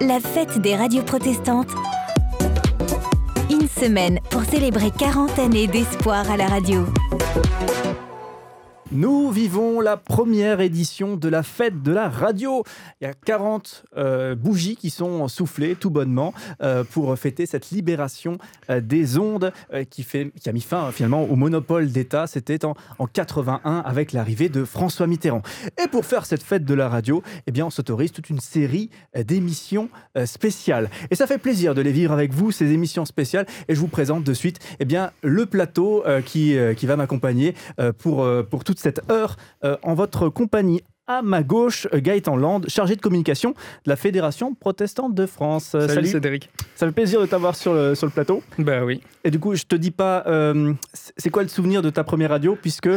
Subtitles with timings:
[0.00, 1.70] la fête des radios protestantes.
[3.50, 6.84] Une semaine pour célébrer 40 années d'espoir à la radio.
[8.90, 12.64] Nous vivons la première édition de la fête de la radio.
[13.02, 16.32] Il y a 40 euh, bougies qui sont soufflées tout bonnement
[16.62, 18.38] euh, pour fêter cette libération
[18.70, 19.52] euh, des ondes
[19.90, 22.26] qui, fait, qui a mis fin finalement au monopole d'État.
[22.26, 25.42] C'était en, en 81 avec l'arrivée de François Mitterrand.
[25.84, 28.88] Et pour faire cette fête de la radio, eh bien, on s'autorise toute une série
[29.14, 29.90] d'émissions
[30.24, 30.88] spéciales.
[31.10, 33.46] Et ça fait plaisir de les vivre avec vous, ces émissions spéciales.
[33.68, 37.54] Et je vous présente de suite eh bien, le plateau qui, qui va m'accompagner
[37.98, 40.82] pour, pour toute cette heure euh, en votre compagnie.
[41.10, 45.72] À ma gauche, euh, Gaëtan Land, chargé de communication de la Fédération protestante de France.
[45.74, 46.50] Euh, Salut, Cédric.
[46.74, 48.42] ça fait plaisir de t'avoir sur le, sur le plateau.
[48.58, 49.00] Bah oui.
[49.24, 50.74] Et du coup, je te dis pas, euh,
[51.16, 52.90] c'est quoi le souvenir de ta première radio, puisque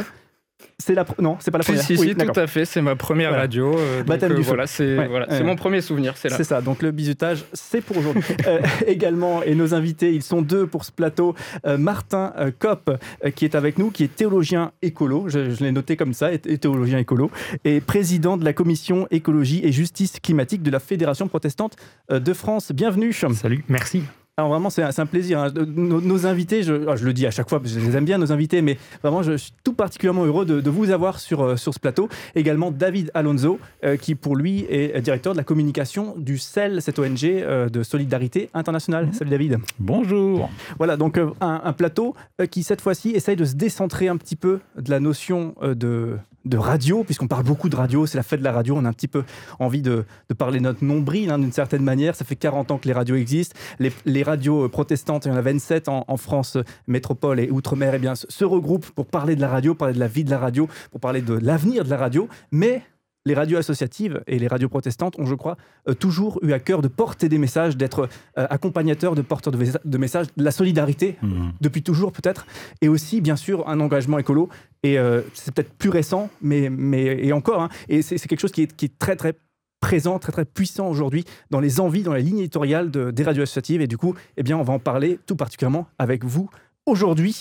[0.77, 1.85] c'est la, pr- non, c'est pas la Si, première.
[1.85, 2.65] si, Oui, si, tout à fait.
[2.65, 3.43] C'est ma première Voilà.
[3.43, 3.77] radio.
[3.77, 4.47] euh, donc, euh, du feu.
[4.49, 6.13] voilà, c'est Ouais, voilà, mon premier souvenir.
[6.17, 6.37] C'est là.
[6.37, 8.23] C'est ça, donc le bizutage, c'est pour aujourd'hui.
[8.47, 11.35] Euh, également, et nos invités, ils sont deux pour ce plateau.
[11.65, 12.89] Euh, Martin euh, Kopp,
[13.23, 16.33] euh, qui est avec nous, qui est théologien écolo, je, je l'ai noté comme ça,
[16.33, 17.29] est, est théologien écolo,
[17.63, 21.75] et président de la commission écologie et justice climatique de la Fédération protestante
[22.11, 22.71] euh, de France.
[22.71, 23.13] Bienvenue.
[23.13, 24.03] Salut, merci.
[24.37, 25.39] Alors vraiment, c'est un, plaisir.
[25.39, 25.51] hein.
[25.53, 27.97] Nos, nos invités, je, ah, je le dis à chaque fois, parce que je les
[27.97, 31.19] aime bien, nos invités, mais vraiment, je suis tout particulièrement heureux de, de vous avoir
[31.19, 32.07] sur, euh, sur ce plateau.
[32.33, 36.97] Également David Alonso, euh, qui pour lui est directeur de la communication du CEL, cette
[36.97, 39.09] ONG euh, de solidarité internationale.
[39.11, 39.57] Salut David.
[39.79, 40.49] Bonjour.
[40.77, 42.15] Voilà, donc euh, un, un plateau
[42.49, 46.57] qui cette fois-ci essaye de se décentrer un petit peu de la notion de, de
[46.57, 48.93] radio, puisqu'on parle beaucoup de radio, c'est la fête de la radio, on a un
[48.93, 49.23] petit peu
[49.59, 52.15] envie de, de parler notre nombril hein, d'une certaine manière.
[52.15, 53.55] Ça fait 40 ans que les radios existent.
[53.79, 57.49] Les, radios euh, protestantes, il y en a 27 en, en France euh, métropole et
[57.49, 60.31] outre-mer, eh bien, se regroupent pour parler de la radio, parler de la vie de
[60.31, 62.27] la radio, pour parler de l'avenir de la radio.
[62.51, 62.83] Mais
[63.25, 65.55] les radios associatives et les radios protestantes ont, je crois,
[65.87, 69.57] euh, toujours eu à cœur de porter des messages, d'être euh, accompagnateurs, de porteurs de,
[69.63, 71.53] messa- de messages, de la solidarité, Mhm.
[71.61, 72.47] depuis toujours peut-être,
[72.81, 74.49] et aussi bien sûr un engagement écolo.
[74.83, 78.51] Et euh, c'est peut-être plus récent, mais, mais et encore, hein, et c'est quelque chose
[78.51, 79.33] qui est, qui est très très
[79.81, 83.43] présent, très très puissant aujourd'hui dans les envies, dans la ligne éditoriale de- des radios
[83.43, 83.81] associatives.
[83.81, 86.49] Et du coup, eh bien, on va en parler tout particulièrement avec vous
[86.85, 87.35] aujourd'hui.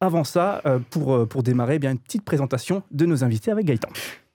[0.00, 3.88] Avant ça, pour, pour démarrer, eh bien, une petite présentation de nos invités avec Gaëtan.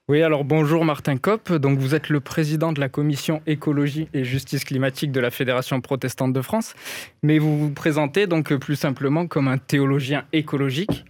[0.09, 1.53] Oui, alors bonjour Martin Kopp.
[1.53, 5.79] Donc vous êtes le président de la commission écologie et justice climatique de la Fédération
[5.79, 6.75] protestante de France,
[7.21, 11.05] mais vous vous présentez donc euh, plus simplement comme un théologien écologique.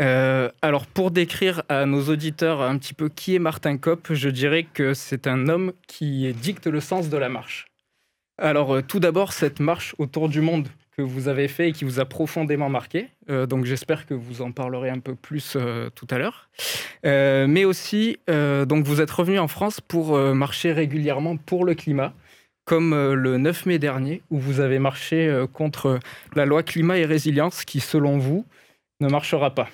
[0.00, 4.28] Euh, alors pour décrire à nos auditeurs un petit peu qui est Martin Kopp, je
[4.28, 7.66] dirais que c'est un homme qui dicte le sens de la marche.
[8.38, 11.84] Alors euh, tout d'abord cette marche autour du monde que vous avez fait et qui
[11.84, 13.08] vous a profondément marqué.
[13.28, 16.48] Euh, donc j'espère que vous en parlerez un peu plus euh, tout à l'heure.
[17.04, 22.14] Euh, mais aussi, donc vous êtes revenu en France pour marcher régulièrement pour le climat,
[22.64, 26.00] comme le 9 mai dernier, où vous avez marché contre
[26.34, 28.44] la loi climat et résilience, qui, selon vous,
[29.00, 29.68] ne marchera pas.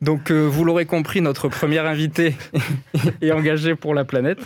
[0.00, 2.34] Donc, euh, vous l'aurez compris, notre premier invité
[3.22, 4.38] est engagé pour la planète.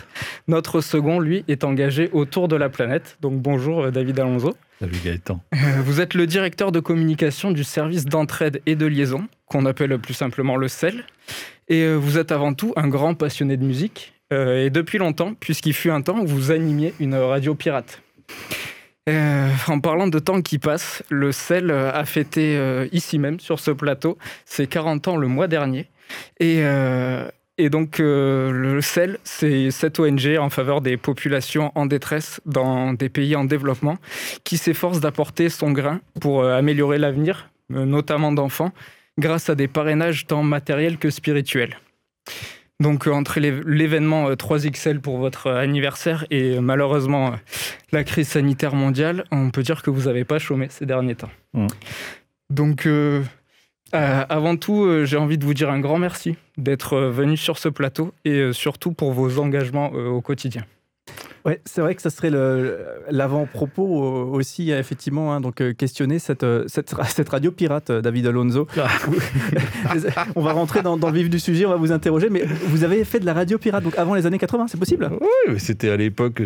[0.47, 3.17] Notre second, lui, est engagé autour de la planète.
[3.21, 4.55] Donc, bonjour euh, David Alonso.
[4.79, 5.41] Salut Gaëtan.
[5.53, 9.97] Euh, Vous êtes le directeur de communication du service d'entraide et de liaison, qu'on appelle
[9.99, 11.03] plus simplement le CEL.
[11.69, 14.13] Et vous êtes avant tout un grand passionné de musique.
[14.31, 18.01] et depuis longtemps, puisqu'il fut un temps où vous animiez une radio pirate.
[19.09, 23.39] Euh, en parlant de temps qui passe, le CEL euh, a fêté euh, ici même,
[23.39, 25.89] sur ce plateau, ses 40 ans le mois dernier.
[26.39, 26.61] Et,
[27.57, 33.09] et donc, le CEL, c'est cette ONG en faveur des populations en détresse dans des
[33.09, 33.97] pays en développement
[34.43, 38.73] qui s'efforce d'apporter son grain pour améliorer l'avenir, notamment d'enfants,
[39.17, 41.79] grâce à des parrainages tant matériels que spirituels.
[42.83, 47.35] Donc euh, entre l'événement euh, 3XL pour votre euh, anniversaire et euh, malheureusement euh,
[47.93, 51.29] la crise sanitaire mondiale, on peut dire que vous n'avez pas chômé ces derniers temps.
[51.53, 51.67] Mm.
[52.49, 53.23] Donc euh,
[53.95, 57.37] euh, avant tout, euh, j'ai envie de vous dire un grand merci d'être euh, venu
[57.37, 60.65] sur ce plateau et euh, surtout pour vos engagements euh, au quotidien.
[61.45, 62.31] Ouais, c'est vrai que ça serait
[63.09, 63.83] l'avant-propos
[64.31, 68.65] aussi, effectivement, hein, donc euh, questionner cette, euh, cette, cette radio pirate, euh, David Alonso.
[70.35, 72.85] on va rentrer dans, dans le vif du sujet, on va vous interroger, mais vous
[72.85, 75.09] avez fait de la radio pirate donc avant les années 80, c'est possible?
[75.19, 76.41] Oui, c'était à l'époque,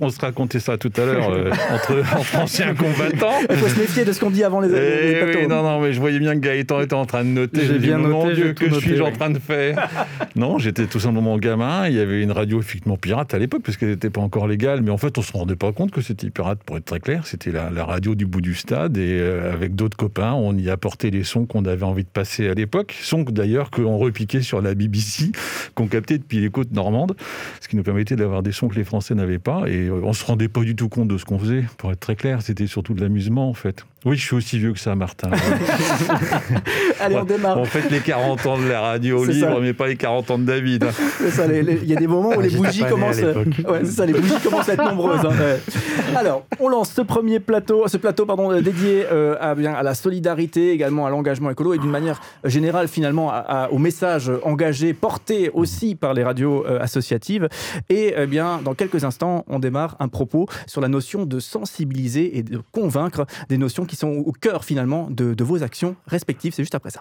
[0.00, 3.40] on se racontait ça tout à l'heure, euh, entre, entre anciens combattants.
[3.48, 5.80] Il faut se méfier de ce qu'on dit avant les, les Eh oui, non, non,
[5.80, 7.64] mais je voyais bien que Gaëtan était en train de noter.
[7.64, 9.12] J'ai bien mon noté, Dieu, j'ai que suis-je en oui.
[9.12, 9.88] train de faire?
[10.36, 11.88] Non, j'étais tout simplement gamin.
[11.88, 14.82] Il y avait une radio effectivement pirate à l'époque, parce qu'elle était pas encore légal,
[14.82, 17.26] mais en fait, on se rendait pas compte que c'était pirate, pour être très clair.
[17.26, 21.10] C'était la, radio du bout du stade, et euh, avec d'autres copains, on y apportait
[21.10, 22.96] les sons qu'on avait envie de passer à l'époque.
[23.02, 25.32] Sons d'ailleurs qu'on repiquait sur la BBC,
[25.74, 27.16] qu'on captait depuis les côtes normandes,
[27.60, 30.12] ce qui nous permettait d'avoir des sons que les Français n'avaient pas, et euh, on
[30.12, 32.42] se rendait pas du tout compte de ce qu'on faisait, pour être très clair.
[32.42, 33.84] C'était surtout de l'amusement, en fait.
[34.06, 35.30] Oui, je suis aussi vieux que ça, Martin.
[37.00, 37.58] Allez, on démarre.
[37.58, 40.44] On fait les 40 ans de la radio libre, mais pas les 40 ans de
[40.44, 40.86] David.
[41.20, 43.20] Il y a des moments où ah, les bougies commencent.
[43.20, 45.20] Ouais, ça, les bougies commencent à être nombreuses.
[45.26, 49.82] Hein, Alors, on lance ce premier plateau, ce plateau pardon, dédié euh, à, bien, à
[49.82, 53.32] la solidarité, également à l'engagement écolo et d'une manière générale finalement
[53.70, 57.48] au message engagé porté aussi par les radios euh, associatives.
[57.90, 62.38] Et eh bien, dans quelques instants, on démarre un propos sur la notion de sensibiliser
[62.38, 66.54] et de convaincre des notions qui sont au cœur finalement de, de vos actions respectives.
[66.54, 67.00] C'est juste après ça.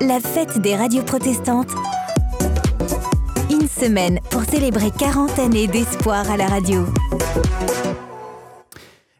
[0.00, 1.70] La fête des radios protestantes.
[3.50, 6.84] Une semaine pour célébrer 40 années d'espoir à la radio.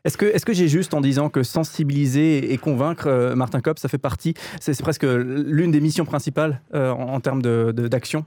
[0.04, 3.78] Est-ce que, est que j'ai juste en disant que sensibiliser et convaincre, euh, Martin Kopp,
[3.78, 8.26] ça fait partie, c'est presque l'une des missions principales euh, en, termes d'action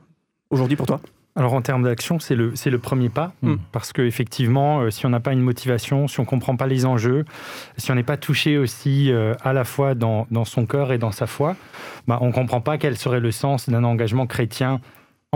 [0.50, 1.02] aujourd'hui pour toi?
[1.36, 3.56] Alors en termes d'action, c'est le, le premier pas, hmm.
[3.72, 6.86] parce qu'effectivement, euh, si on n'a pas une motivation, si on ne comprend pas les
[6.86, 7.26] enjeux,
[7.78, 9.12] si on n'est pas touché aussi
[9.44, 11.56] à la fois dans, dans, son cœur et dans sa foi,
[12.08, 14.80] bah, on ne comprend pas quel serait le sens d'un engagement chrétien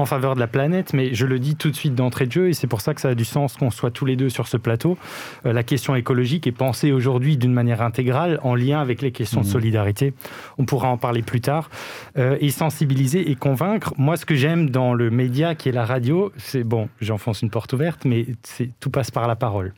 [0.02, 2.50] en faveur de la planète, mais je le dis tout de suite d'entrée de jeu,
[2.50, 4.48] et c'est pour ça que ça a du sens qu'on soit tous les deux sur
[4.48, 4.98] ce plateau.
[5.46, 9.42] Euh, la question écologique est pensée aujourd'hui d'une manière intégrale, en lien avec les questions
[9.42, 9.50] de mmh.
[9.50, 10.14] solidarité.
[10.58, 11.70] On pourra en parler plus tard.
[12.18, 13.94] Euh, et sensibiliser et convaincre.
[13.98, 17.50] Moi, ce que j'aime dans le média qui est la radio, c'est, bon, j'enfonce une
[17.50, 18.26] porte ouverte, mais
[18.80, 19.74] tout passe par la parole.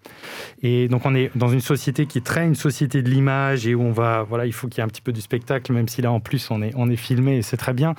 [0.61, 3.75] Et donc, on est dans une société qui est très une société de l'image, et
[3.75, 5.87] où on va, voilà, il faut qu'il y ait un petit peu du spectacle, même
[5.87, 7.95] si là, en plus, on est, on est filmé, et c'est très bien.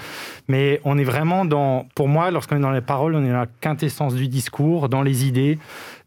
[0.49, 3.39] Mais on est vraiment dans, pour moi, lorsqu'on est dans les paroles, on est dans
[3.41, 5.59] la quintessence du discours, dans les idées,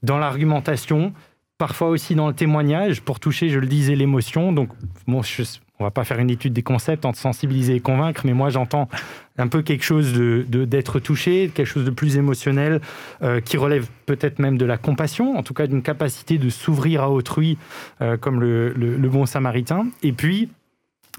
[0.03, 1.13] dans l'argumentation,
[1.57, 4.53] parfois aussi dans le témoignage, pour toucher, je le disais, l'émotion.
[4.53, 4.69] Donc,
[5.07, 5.43] bon, je,
[5.79, 8.87] on va pas faire une étude des concepts entre sensibiliser et convaincre, mais moi j'entends
[9.37, 12.79] un peu quelque chose de, d'être touché, quelque chose de plus émotionnel,
[13.21, 17.03] euh, qui relève peut-être même de la compassion, en tout cas d'une capacité de s'ouvrir
[17.03, 17.57] à autrui,
[18.01, 19.87] euh, comme le, le bon samaritain.
[20.03, 20.49] Et puis,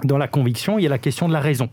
[0.04, 1.70] dans la conviction, il y a la question de la raison.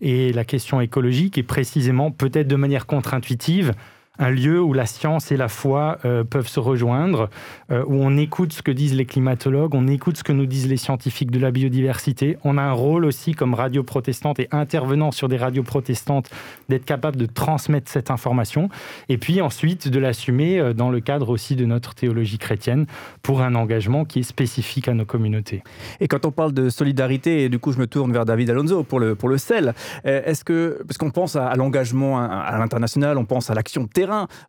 [0.00, 3.72] Et la question écologique est précisément, peut-être de manière contre-intuitive,
[4.18, 7.30] un lieu où la science et la foi euh, peuvent se rejoindre,
[7.70, 10.68] euh, où on écoute ce que disent les climatologues, on écoute ce que nous disent
[10.68, 12.36] les scientifiques de la biodiversité.
[12.44, 16.28] On a un rôle aussi comme radio protestante et intervenant sur des radios protestantes
[16.68, 18.68] d'être capable de transmettre cette information
[19.08, 22.84] et puis ensuite de l'assumer euh, dans le cadre aussi de notre théologie chrétienne
[23.22, 25.62] pour un engagement qui est spécifique à nos communautés.
[26.00, 28.82] Et quand on parle de solidarité, et du coup je me tourne vers David Alonso
[28.84, 29.74] pour le, pour le sel,
[30.04, 33.86] est-ce que, parce qu'on pense à, l'engagement à, l'international, on pense à l'action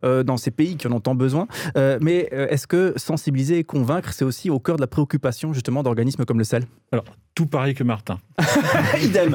[0.04, 1.46] euh, dans ces pays qui en ont tant besoin.
[1.76, 5.52] Euh, mais euh, est-ce que sensibiliser et convaincre, c'est aussi au cœur de la préoccupation
[5.52, 7.04] justement d'organismes comme le CEL Alors,
[7.34, 8.18] tout pareil que Martin.
[9.02, 9.34] Idem.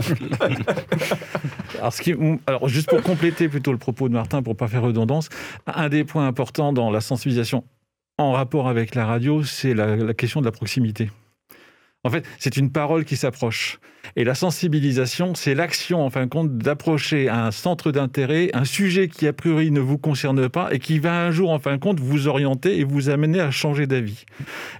[1.80, 2.16] alors, ce qui,
[2.48, 5.30] alors, juste pour compléter plutôt le propos de Martin, pour pas faire redondance,
[5.68, 7.64] un des points importants dans la sensibilisation
[8.18, 11.10] en rapport avec la radio, c'est la question de la proximité.
[12.06, 13.78] En fait, c'est une parole qui s'approche.
[14.16, 19.10] Et la sensibilisation, c'est l'action, en fin de compte, d'approcher un centre d'intérêt, un sujet
[19.10, 21.82] qui, a priori, ne vous concerne pas et qui va un jour, en fin de
[21.82, 24.24] compte, vous orienter et vous amener à changer d'avis.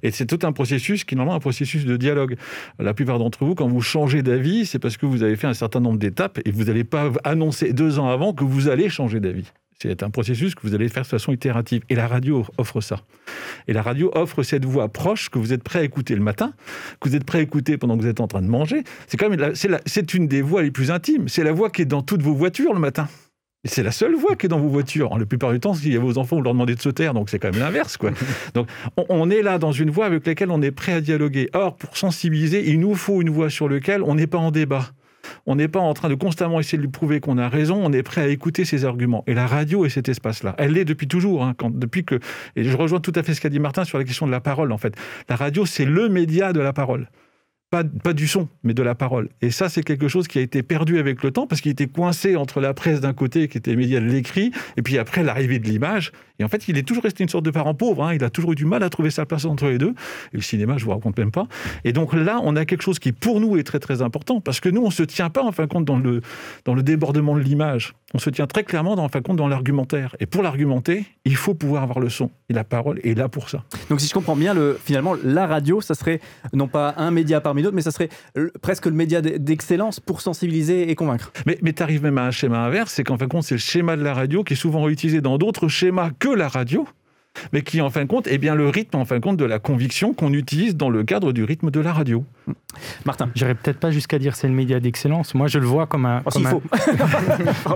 [0.02, 2.38] Et c'est tout un processus qui, normalement, un processus de dialogue.
[2.80, 5.54] La plupart d'entre vous, quand vous changez d'avis, c'est parce que vous avez fait un
[5.54, 9.20] certain nombre d'étapes et vous n'allez pas annoncer deux ans avant que vous allez changer
[9.20, 9.52] d'avis.
[9.82, 11.84] C'est un processus que vous allez faire de façon itérative.
[11.88, 13.00] Et la radio offre ça.
[13.68, 16.54] Et la radio offre cette voix proche que vous êtes prêt à écouter le matin,
[17.00, 18.84] que vous êtes prêt à écouter pendant que vous êtes en train de manger.
[19.08, 21.30] C'est quand même c'est une des voix les plus intimes.
[21.30, 23.08] C'est la voix qui est dans toutes vos voitures le matin.
[23.66, 25.18] C'est la seule voix qui est dans vos voitures.
[25.18, 27.14] La plupart du temps, s'il y a vos enfants, vous leur demandez de se taire,
[27.14, 27.98] donc c'est quand même l'inverse.
[27.98, 28.12] Quoi.
[28.54, 28.68] Donc
[29.10, 31.50] on, est là dans une voix avec laquelle on est prêt à dialoguer.
[31.54, 34.92] Or, pour sensibiliser, il nous faut une voix sur laquelle on n'est pas en débat.
[35.46, 37.92] On n'est pas en train de constamment essayer de lui prouver qu'on a raison, on
[37.92, 39.24] est prêt à écouter ses arguments.
[39.28, 40.56] Et la radio est cet espace-là.
[40.58, 41.44] Elle l'est depuis toujours.
[41.44, 42.20] Hein, depuis que,
[42.56, 44.42] et je rejoins tout à fait ce qu'a dit Martin sur la question de la
[44.42, 44.96] parole, en fait.
[45.30, 47.10] La radio, c'est le média de la parole
[47.70, 49.30] pas, du son, mais de la parole.
[49.42, 51.88] Et ça, c'est quelque chose qui a été perdu avec le temps parce qu'il était
[51.88, 55.24] coincé entre la presse d'un côté, qui était les médias de l'écrit, et puis après
[55.24, 56.12] l'arrivée de l'image.
[56.40, 58.04] Et en fait, il est toujours resté une sorte de parent pauvre.
[58.04, 58.16] Hein.
[58.16, 59.94] Il a toujours eu du mal à trouver sa place entre les deux.
[60.34, 61.48] Et le cinéma, je vous raconte même pas.
[61.84, 64.60] Et donc là, on a quelque chose qui, pour nous, est très très important parce
[64.60, 66.22] que nous, on se tient pas, en fin de compte, dans le,
[66.66, 67.94] dans le débordement de l'image.
[68.14, 70.16] On se tient très clairement dans, fin compte, dans l'argumentaire.
[70.20, 72.32] Et pour l'argumenter, il faut pouvoir avoir le son.
[72.50, 73.64] Et la parole est là pour ça.
[73.90, 76.20] Donc si je comprends bien, le, finalement, la radio, ça serait
[76.54, 78.10] non pas un média parmi d'autres, mais ça serait
[78.62, 81.32] presque le média d'excellence pour sensibiliser et convaincre.
[81.46, 83.56] Mais, mais tu arrives même à un schéma inverse, c'est qu'en fin de compte, c'est
[83.56, 86.88] le schéma de la radio qui est souvent utilisé dans d'autres schémas que la radio
[87.54, 89.46] mais qui en fin de compte est bien le rythme en fin de compte de
[89.46, 92.26] la conviction qu'on utilise dans le cadre du rythme de la radio.
[93.06, 93.30] Martin.
[93.36, 95.34] J'irais peut-être pas jusqu'à dire c'est le média d'excellence.
[95.34, 96.22] Moi, je le vois comme un.
[96.26, 96.64] Oh, comme faut.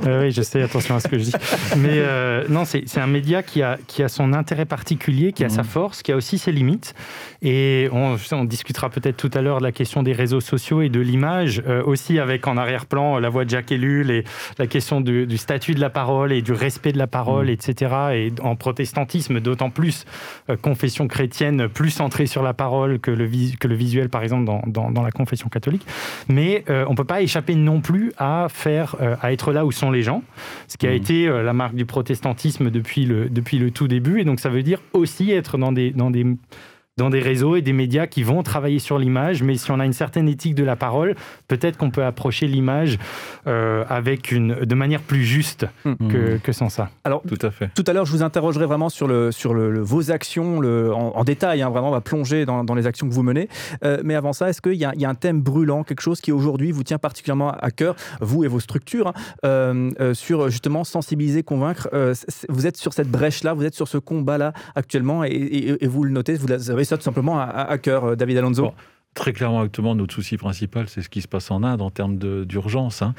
[0.06, 1.34] Euh, oui, je sais, attention à ce que je dis.
[1.78, 5.50] Mais euh, non, c'est un média qui a, qui a son intérêt particulier, qui a
[5.50, 5.66] sa mmh.
[5.66, 6.94] force, qui a aussi ses limites.
[7.42, 10.90] Et on, on discutera peut-être tout à l'heure de la question des réseaux sociaux et
[10.90, 14.24] de l'image, euh, aussi avec en arrière-plan la voix de Jacques Ellul et
[14.58, 17.50] la question du, statut de la parole et du respect de la parole, mmh.
[17.50, 17.96] etc.
[18.14, 20.06] Et en protestantisme, d'autant plus
[20.62, 24.62] confession chrétienne, plus centrée sur la parole que le, que le visuel, par exemple, dans,
[24.92, 25.86] dans, la confession catholique.
[26.28, 29.66] Mais euh, on ne peut pas échapper non plus à, faire, euh, à être là
[29.66, 30.24] où sont les gens,
[30.68, 30.96] ce qui a mmh.
[30.96, 34.20] été euh, la marque du protestantisme depuis le, depuis le tout début.
[34.20, 36.26] Et donc ça veut dire aussi être dans des, dans des
[36.98, 39.86] dans des réseaux et des médias qui vont travailler sur l'image, mais si on a
[39.86, 41.16] une certaine éthique de la parole,
[41.48, 43.00] peut-être qu'on peut approcher l'image
[43.48, 46.08] euh, avec une, de manière plus juste hmm.
[46.08, 46.92] que, que, sans ça.
[47.04, 47.72] Alors, tout à fait.
[47.74, 51.24] Tout à l'heure, je vous interrogerai vraiment sur, le, sur le, vos actions le, en,
[51.24, 51.64] détail.
[51.64, 53.50] Hein, vraiment, on va plonger dans, dans, les actions que vous menez.
[53.84, 56.32] Euh, mais avant ça, est-ce qu'il y, y, a un thème brûlant, quelque chose qui
[56.32, 59.14] aujourd'hui vous tient particulièrement à cœur, vous et vos structures, hein,
[59.46, 61.90] euh, sur justement sensibiliser, convaincre
[62.50, 66.04] Vous êtes sur cette brèche-là, vous êtes sur ce combat-là actuellement, et, et, et, vous
[66.04, 68.74] le notez, vous avez ça tout simplement à, cœur, euh, David Alonso
[69.14, 72.18] Très clairement, actuellement, notre souci principal, c'est ce qui se passe en Inde en termes
[72.46, 73.04] d'urgence.
[73.04, 73.14] Hein.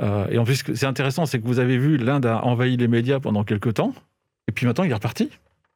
[0.00, 2.88] Euh, et en plus, c'est intéressant, c'est que vous avez vu, l'Inde a envahi les
[2.88, 3.94] médias pendant quelques temps,
[4.48, 5.30] et puis maintenant, il est reparti.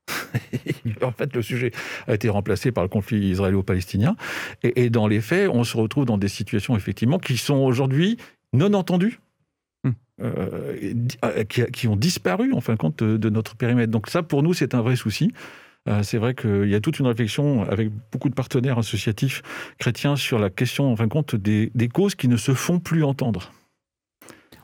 [1.03, 1.71] en fait, le sujet
[2.09, 4.17] a été remplacé par le conflit israélo-palestinien.
[4.65, 8.17] Et, dans les faits, on se retrouve dans des situations, effectivement, qui sont aujourd'hui
[8.53, 9.21] non entendues.
[9.85, 9.93] Hmm.
[10.21, 13.93] Euh, qui, ont disparu en fin de compte de notre périmètre.
[13.93, 15.33] Donc ça, pour nous, c'est un vrai souci.
[15.89, 19.43] Euh, c'est vrai qu'il y a toute une réflexion avec beaucoup de partenaires associatifs
[19.79, 23.03] chrétiens sur la question, en fin de compte, des causes qui ne se font plus
[23.03, 23.53] entendre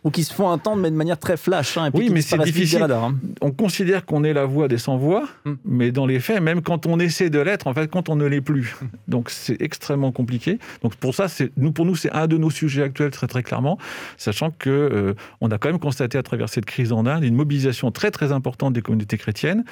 [0.07, 1.77] ou qui se font entendre, mais de manière très flash.
[1.77, 2.85] Hein, oui, mais c'est difficile.
[2.85, 3.17] Hein.
[3.41, 5.55] On considère qu'on est la voix des sans-voix, hmm.
[5.65, 8.25] mais dans les faits, même quand on essaie de l'être, en fait, quand on ne
[8.25, 8.77] l'est plus.
[8.81, 8.87] Hmm.
[9.09, 10.61] Donc c'est extrêmement compliqué.
[10.85, 13.79] Donc pour ça, nous, pour nous, c'est un de nos sujets actuels très très clairement,
[14.17, 17.35] sachant que euh, on a quand même constaté à travers cette crise en Inde une
[17.35, 19.65] mobilisation très très importante des communautés chrétiennes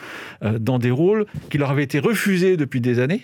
[0.42, 3.22] euh, dans des rôles qui leur avaient été refusés depuis des années.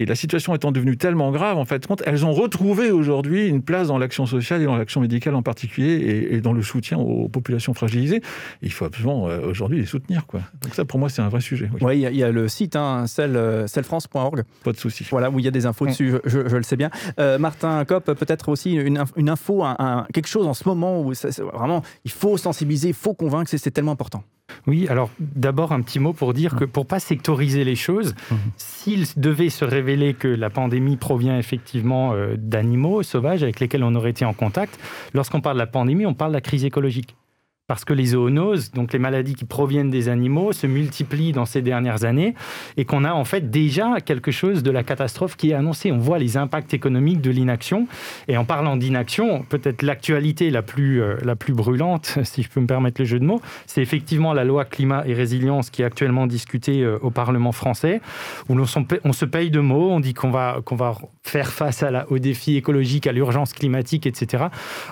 [0.00, 3.88] Et la situation étant devenue tellement grave, en fait, elles ont retrouvé aujourd'hui une place
[3.88, 7.74] dans l'action sociale et dans l'action médicale en particulier et, dans le soutien aux populations
[7.74, 8.22] fragilisées.
[8.62, 10.26] il faut absolument euh, aujourd'hui les soutenir.
[10.26, 10.40] Quoi.
[10.62, 11.68] Donc ça, pour moi, c'est un vrai sujet.
[11.80, 14.44] Oui, il y, a le site, hein, cellfrance.org.
[14.62, 15.04] Pas de souci.
[15.10, 16.90] Voilà, où il y a des infos dessus, je, le sais bien.
[17.18, 19.64] Euh, Martin Kopp, peut-être aussi une, une info,
[20.12, 21.12] quelque chose en ce moment où
[21.52, 24.22] vraiment, il faut sensibiliser, il faut convaincre, c'est tellement important.
[24.66, 28.38] Oui, alors d'abord un petit mot pour dire que pour pas sectoriser les choses, mhm.
[28.56, 33.94] s'il devait se révéler que la pandémie provient effectivement euh, d'animaux sauvages avec lesquels on
[33.94, 34.78] aurait été en contact,
[35.14, 37.16] lorsqu'on parle de la pandémie, on parle de la crise écologique
[37.68, 41.60] parce que les zoonoses, donc les maladies qui proviennent des animaux, se multiplient dans ces
[41.60, 42.34] dernières années
[42.78, 45.92] et qu'on a en fait déjà quelque chose de la catastrophe qui est annoncée.
[45.92, 47.86] On voit les impacts économiques de l'inaction.
[48.26, 52.60] Et en parlant d'inaction, peut-être l'actualité la, plus, euh, la plus brûlante, si je peux
[52.60, 55.84] me permettre le jeu de mots, c'est effectivement la loi climat et résilience qui est
[55.84, 58.00] actuellement discutée euh, au Parlement français,
[58.48, 61.90] où on, se paye de mots, on dit qu'on va, qu'on va faire face à
[61.90, 64.44] la, aux défis écologiques, à l'urgence climatique, etc.,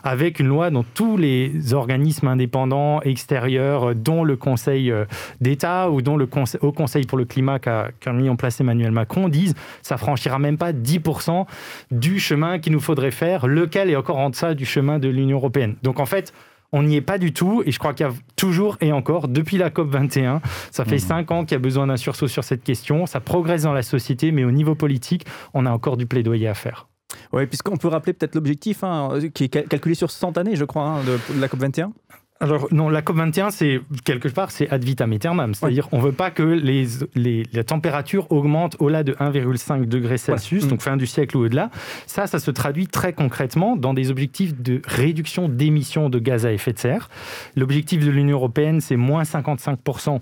[0.05, 2.66] avec une loi dont tous les organismes indépendants
[3.03, 5.05] extérieurs, dont le Conseil euh,
[5.41, 6.29] d'État ou dont le
[6.61, 10.59] Haut Conseil pour le climat qu'a mis en place Emmanuel Macron, disent ça franchira même
[10.59, 11.47] pas 10%
[11.91, 15.39] du chemin qu'il nous faudrait faire, lequel est encore en deçà du chemin de l'Union
[15.39, 15.77] européenne?
[15.83, 16.33] Donc en fait,
[16.73, 19.29] on n'y est pas du tout, et je crois qu'il y a toujours et encore,
[19.29, 20.99] depuis la COP 21, ça fait mmh.
[20.99, 23.83] cinq ans qu'il y a besoin d'un sursaut sur cette question, ça progresse dans la
[23.83, 26.89] société, mais au niveau politique, on a encore du plaidoyer à faire.
[27.33, 30.83] Oui, puisqu'on peut rappeler peut-être l'objectif, hein, qui est calculé sur 100 années, je crois,
[30.83, 31.93] hein, de, la COP 21
[32.41, 35.55] alors non, la COP21, c'est quelque part, c'est ad vitam aeternam.
[35.55, 40.19] C'est-à-dire, on ne veut pas que les, les, la température augmente au-delà de 1,5 degré
[40.19, 41.71] Celsius, donc fin du siècle ou au-delà.
[42.07, 46.53] Ça, ça se traduit très concrètement dans des objectifs de réduction d'émissions de gaz à
[46.53, 47.09] effet de serre.
[47.57, 50.21] L'objectif de l'Union européenne, c'est moins 55%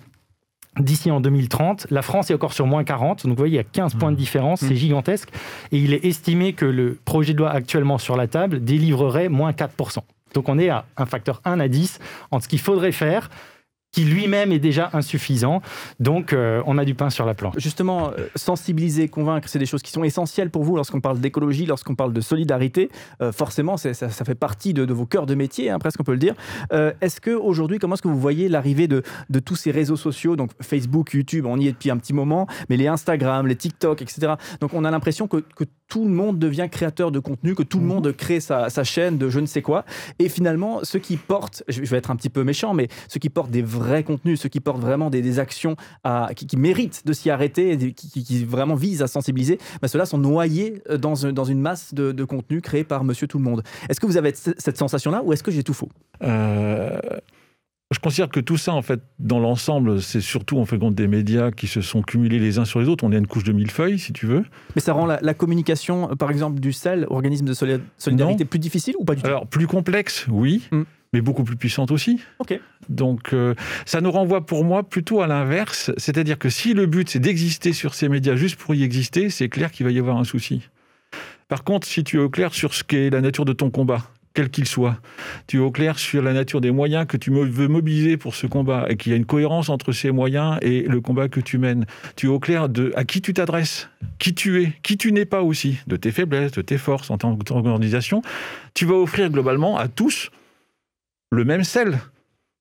[0.79, 1.89] d'ici en 2030.
[1.91, 4.13] La France est encore sur moins 40, donc vous voyez, il y a 15 points
[4.13, 4.77] de différence, c'est mmh.
[4.77, 5.29] gigantesque.
[5.73, 9.53] Et il est estimé que le projet de loi actuellement sur la table délivrerait moins
[9.53, 9.99] 4%.
[10.35, 12.01] Donc on est à un facteur 1 à 10
[12.31, 13.31] entre ce qu'il faudrait faire
[13.95, 15.63] qui lui-même est déjà insuffisant.
[16.01, 17.55] Donc, euh, on a du pain sur la planche.
[17.59, 21.65] Justement, euh, sensibiliser, convaincre, c'est des choses qui sont essentielles pour vous lorsqu'on parle d'écologie,
[21.65, 22.91] lorsqu'on parle de solidarité.
[23.23, 26.13] Euh, forcément, ça, ça, fait partie de, vos cœurs de métier, hein, presque on peut
[26.13, 26.35] le dire.
[26.73, 30.35] est-ce que aujourd'hui, comment est-ce que vous voyez l'arrivée de, de, tous ces réseaux sociaux,
[30.35, 34.03] donc Facebook, YouTube, on y est depuis un petit moment, mais les Instagram, les TikTok,
[34.03, 34.35] etc.
[34.61, 37.79] Donc, on a l'impression que, que tout le monde devient créateur de contenu, que tout
[37.79, 37.91] le mhm.
[37.91, 39.85] monde crée sa, sa, chaîne de je ne sais quoi.
[40.19, 43.31] Et finalement, ceux qui portent, je vais être un petit peu méchant, mais ceux qui
[43.31, 47.31] portent des vrais contenus, ceux qui portent vraiment des, actions à, qui, méritent de s'y
[47.31, 51.61] arrêter, qui, qui, vraiment visent à sensibiliser, bah, ceux-là sont noyés euh, dans, dans une
[51.61, 53.63] masse de, de contenu créé par Monsieur Tout le Monde.
[53.89, 55.89] Est-ce que vous avez cette sensation-là ou est-ce que j'ai tout faux?
[56.23, 56.99] Euh,
[57.91, 61.07] je considère que tout ça, en fait, dans l'ensemble, c'est surtout en fait compte des
[61.07, 63.05] médias qui se sont cumulés les uns sur les autres.
[63.05, 64.45] On est à une couche de mille feuilles, si tu veux.
[64.75, 68.95] Mais ça rend la, communication, euh, par exemple, du CEL, organisme de solidarité, plus difficile
[68.99, 69.29] ou pas du tout?
[69.29, 70.67] Alors, plus complexe, oui.
[70.73, 70.83] Hmm.
[71.15, 72.21] Mais beaucoup plus puissante aussi.
[72.91, 73.55] Donc, euh,
[73.87, 75.93] ça nous renvoie pour moi plutôt à l'inverse.
[75.97, 79.49] C'est-à-dire que si le but, c'est d'exister sur ces médias juste pour y exister, c'est
[79.49, 80.69] clair qu'il va y avoir un souci.
[81.49, 84.11] Par contre, si tu es au clair sur ce qu'est la nature de ton combat,
[84.35, 84.97] quel qu'il soit.
[85.47, 88.49] Tu es au clair sur la nature des moyens que tu veux mobiliser pour ce
[88.49, 91.57] combat et qu'il y a une cohérence entre ces moyens et le combat que tu
[91.57, 91.87] mènes.
[92.17, 95.25] Tu es au clair de à qui tu t'adresses, qui tu es, qui tu n'es
[95.25, 98.23] pas aussi, de tes faiblesses, de tes forces en tant qu'organisation.
[98.75, 100.31] Tu vas offrir globalement à tous
[101.35, 101.99] le même sel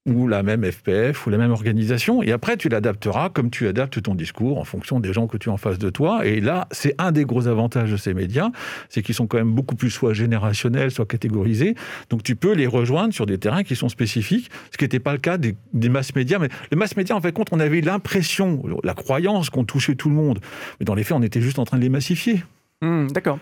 [0.05, 2.21] ou la même FPF ou la même organisation.
[2.23, 5.49] Et après, tu l'adapteras comme tu adaptes ton discours en fonction des gens que tu
[5.49, 6.25] as en face de toi.
[6.25, 8.49] Et là, c'est un des gros avantages de ces médias,
[8.89, 11.75] c'est qu'ils sont quand même beaucoup plus soit générationnels, soit catégorisés.
[12.09, 15.13] Donc tu peux les rejoindre sur des terrains qui sont spécifiques, ce qui n'était pas
[15.13, 16.39] le cas des, des mass médias.
[16.39, 20.15] Mais les mass médias, en fait, on avait l'impression, la croyance qu'on touchait tout le
[20.15, 20.39] monde.
[20.79, 22.43] Mais dans les faits, on était juste en train de les massifier.
[22.81, 23.39] Mmh, d'accord.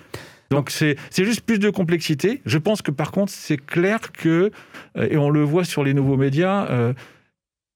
[0.51, 2.41] Donc c'est juste plus de complexité.
[2.45, 4.51] Je pense que par contre, c'est clair que,
[4.97, 6.93] euh, et on le voit sur les nouveaux médias, euh,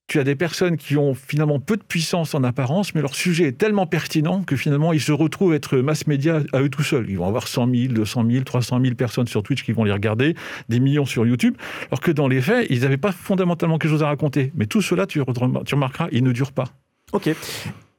[0.07, 3.45] tu as des personnes qui ont finalement peu de puissance en apparence, mais leur sujet
[3.45, 7.09] est tellement pertinent que finalement ils se retrouvent être mass média à eux tout seuls.
[7.09, 9.93] Ils vont avoir 100 000, 200 000, 300 000 personnes sur Twitch qui vont les
[9.93, 10.35] regarder,
[10.69, 11.55] des millions sur YouTube,
[11.87, 14.51] alors que dans les faits, ils n'avaient pas fondamentalement quelque chose à raconter.
[14.55, 15.21] Mais tout cela, tu,
[15.65, 16.65] tu remarqueras, il ne dure pas.
[17.13, 17.29] Ok.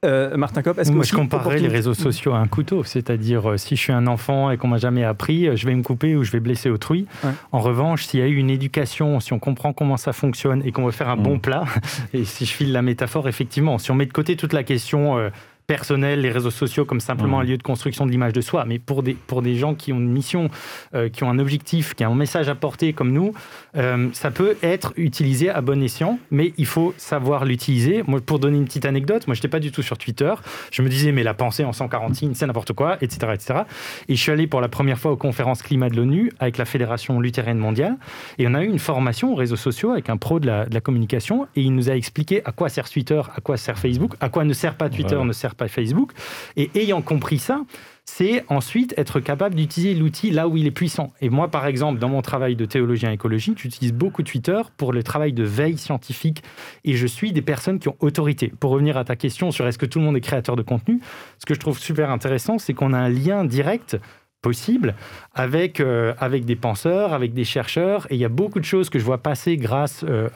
[0.05, 3.49] Euh, Martin Kopp, est-ce que Moi, je comparerais les réseaux sociaux à un couteau, c'est-à-dire
[3.49, 5.81] euh, si je suis un enfant et qu'on m'a jamais appris, euh, je vais me
[5.81, 7.07] couper ou je vais blesser autrui.
[7.51, 10.71] En revanche, s'il y a eu une éducation, si on comprend comment ça fonctionne et
[10.71, 11.41] qu'on veut faire un bon mm.
[11.41, 11.65] plat,
[12.13, 15.31] et si je file la métaphore, effectivement, si on met de côté toute la question
[15.67, 18.79] personnel, les réseaux sociaux comme simplement un lieu de construction de l'image de soi, mais
[18.79, 20.49] pour des, pour des gens qui ont une mission,
[20.95, 23.33] euh, qui ont un objectif, qui ont un message à porter comme nous,
[23.75, 28.01] euh, ça peut être utilisé à bon escient, mais il faut savoir l'utiliser.
[28.07, 30.33] Moi, pour donner une petite anecdote, moi, je n'étais pas du tout sur Twitter.
[30.71, 33.59] Je me disais, mais la pensée en 140 signes, c'est n'importe quoi, etc., etc.
[34.07, 36.65] Et je suis allé pour la première fois aux conférences climat de l'ONU avec la
[36.65, 37.97] Fédération luthérienne mondiale,
[38.37, 40.73] et on a eu une formation aux réseaux sociaux avec un pro de la, de
[40.73, 44.13] la communication, et il nous a expliqué à quoi sert Twitter, à quoi sert Facebook,
[44.21, 46.11] à quoi ne sert pas Twitter, ne sert pas Facebook.
[46.55, 47.61] Et ayant compris ça,
[48.09, 51.11] c'est ensuite être capable d'utiliser l'outil là où il est puissant.
[51.21, 55.03] Et moi, par exemple, dans mon travail de théologien écologique, j'utilise beaucoup Twitter pour le
[55.03, 56.41] travail de veille scientifique
[56.85, 58.51] et je suis des personnes qui ont autorité.
[58.59, 60.99] Pour revenir à ta question sur est-ce que tout le monde est créateur de contenu,
[61.37, 63.97] ce que je trouve super intéressant, c'est qu'on a un lien direct
[64.41, 64.95] possible
[65.33, 68.07] avec, euh, avec des penseurs, avec des chercheurs.
[68.09, 70.29] Et il y a beaucoup de choses que je vois passer grâce euh,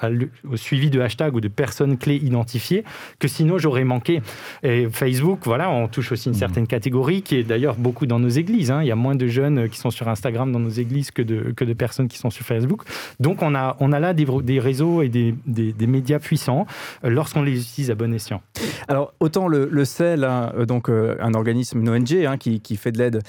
[0.50, 2.84] au suivi de hashtags ou de personnes clés identifiées
[3.20, 4.22] que sinon j'aurais manqué.
[4.64, 6.40] Et Facebook, voilà, on touche aussi une mmh.
[6.40, 8.72] certaine catégorie qui est d'ailleurs beaucoup dans nos églises.
[8.72, 8.82] Hein.
[8.82, 11.52] Il y a moins de jeunes qui sont sur Instagram dans nos églises que de,
[11.52, 12.84] que de personnes qui sont sur Facebook.
[13.20, 16.66] Donc on a, on a là des, des réseaux et des, des, médias puissants
[17.04, 18.42] euh, lorsqu'on les utilise à bon escient.
[18.88, 22.92] Alors autant le, le CEL, hein, donc un organisme, une ONG hein, qui, qui fait
[22.92, 23.22] de l'aide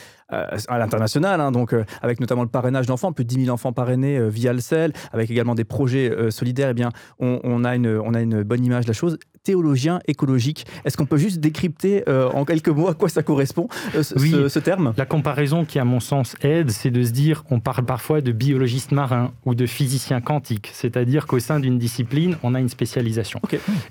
[0.69, 3.73] à l'international, hein, donc euh, avec notamment le parrainage d'enfants, plus de 10 000 enfants
[3.73, 7.77] parrainés euh, via le CEL, avec également des projets euh, solidaires, eh bien, on, a
[7.77, 9.19] une, on a une bonne image de la chose.
[9.45, 14.19] Théologien écologique, est-ce qu'on peut juste décrypter en quelques mots à quoi ça correspond, ce,
[14.19, 14.95] oui, ce, terme?
[14.97, 18.33] La comparaison qui, à mon sens, aide, c'est de se dire, on parle parfois de
[18.33, 23.41] biologiste marin ou de physicien quantique, c'est-à-dire qu'au sein d'une discipline, on a une spécialisation.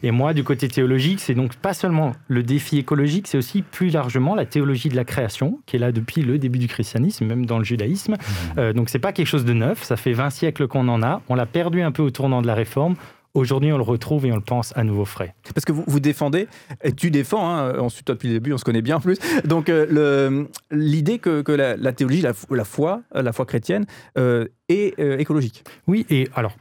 [0.04, 3.90] Et moi, du côté théologique, c'est donc pas seulement le défi écologique, c'est aussi plus
[3.90, 7.46] largement la théologie de la création, qui est là depuis le début du christianisme, même
[7.46, 8.14] dans le judaïsme.
[8.14, 8.16] Mmh.
[8.58, 11.22] Euh, donc c'est pas quelque chose de neuf, ça fait 20 siècles qu'on en a.
[11.30, 12.96] On l'a perdu un peu au tournant de la réforme.
[13.34, 15.36] Aujourd'hui, on le retrouve et on le pense à nouveau frais.
[15.54, 16.48] Parce que vous, vous défendez,
[16.84, 19.18] et tu défends, hein, ensuite toi depuis le début, on se connaît bien en plus.
[19.46, 23.86] Donc euh, l'idée que, que la, théologie, la, la, foi, la foi chrétienne,
[24.18, 25.64] euh, est écologique.
[25.88, 26.56] Oui, et alors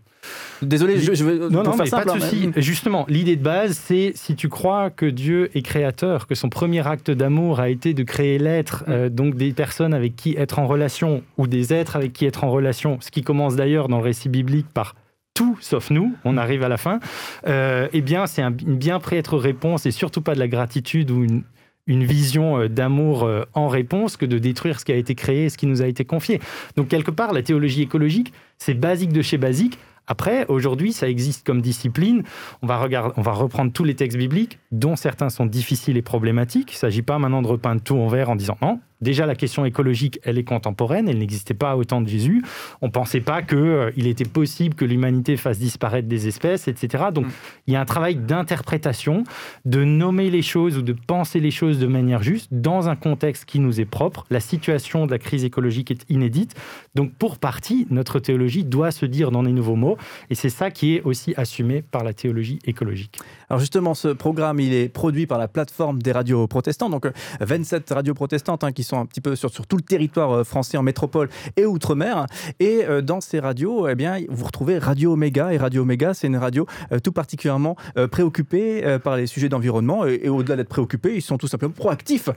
[0.63, 2.51] Désolé, je, veux non, non, mais pas de souci.
[2.57, 6.87] Justement, l'idée de base, c'est si tu crois que Dieu est créateur, que son premier
[6.87, 8.93] acte d'amour a été de créer l'être, mm.
[8.93, 12.45] euh, donc des personnes avec qui être en relation ou des êtres avec qui être
[12.45, 14.95] en relation, ce qui commence d'ailleurs dans le récit biblique par
[15.35, 17.01] tout sauf nous, on arrive à la fin,
[17.47, 21.25] euh, eh bien, c'est une bien prêtre réponse et surtout pas de la gratitude ou
[21.25, 25.49] une, vision euh, d'amour euh, en réponse que de détruire ce qui a été créé
[25.49, 26.41] ce qui nous a été confié.
[26.77, 29.79] Donc, quelque part, la théologie écologique, c'est basique de chez basique.
[30.07, 32.23] Après, aujourd'hui, ça existe comme discipline.
[32.63, 36.03] On va, regarder, on va reprendre tous les textes bibliques, dont certains sont difficiles et
[36.03, 36.73] problématiques.
[36.73, 39.35] Il ne s'agit pas maintenant de repeindre tout en vert en disant non, Déjà, la
[39.35, 42.43] question écologique, elle est contemporaine, elle n'existait pas au temps de Jésus.
[42.83, 47.05] On ne pensait pas qu'il euh, était possible que l'humanité fasse disparaître des espèces, etc.
[47.13, 47.31] Donc, mm.
[47.67, 49.25] il y a un travail d'interprétation,
[49.65, 53.45] de nommer les choses ou de penser les choses de manière juste dans un contexte
[53.47, 54.27] qui nous est propre.
[54.31, 56.55] La situation de la crise écologique est inédite.
[56.95, 59.97] Donc, pour partie, notre théologie doit se dire dans des nouveaux mots.
[60.29, 63.19] Et c'est ça qui est aussi assumé par la théologie écologique.
[63.49, 66.91] Alors, justement, ce programme, il est produit par la plateforme des radios protestantes.
[66.91, 67.07] Donc,
[67.41, 70.33] 27 euh, radios protestantes hein, qui sont un petit peu sur, sur tout le territoire
[70.33, 72.27] euh, français en métropole et outre-mer.
[72.59, 75.53] Et euh, dans ces radios, eh bien, vous retrouvez Radio Omega.
[75.53, 77.77] Et Radio Omega, c'est une radio euh, tout particulièrement
[78.11, 80.07] préoccupée par les sujets d'environnement.
[80.07, 82.29] Et, au-delà d'être préoccupés, ils sont tout simplement proactifs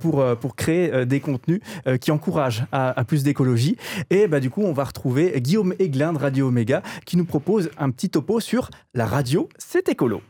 [0.00, 1.60] pour, pour créer des contenus
[2.00, 3.76] qui encouragent à, plus d'écologie.
[4.10, 7.70] Et bah, du coup, on va retrouver Guillaume Aiglin de Radio Omega qui nous propose
[7.78, 10.22] un petit topo sur la radio, c'est écolo.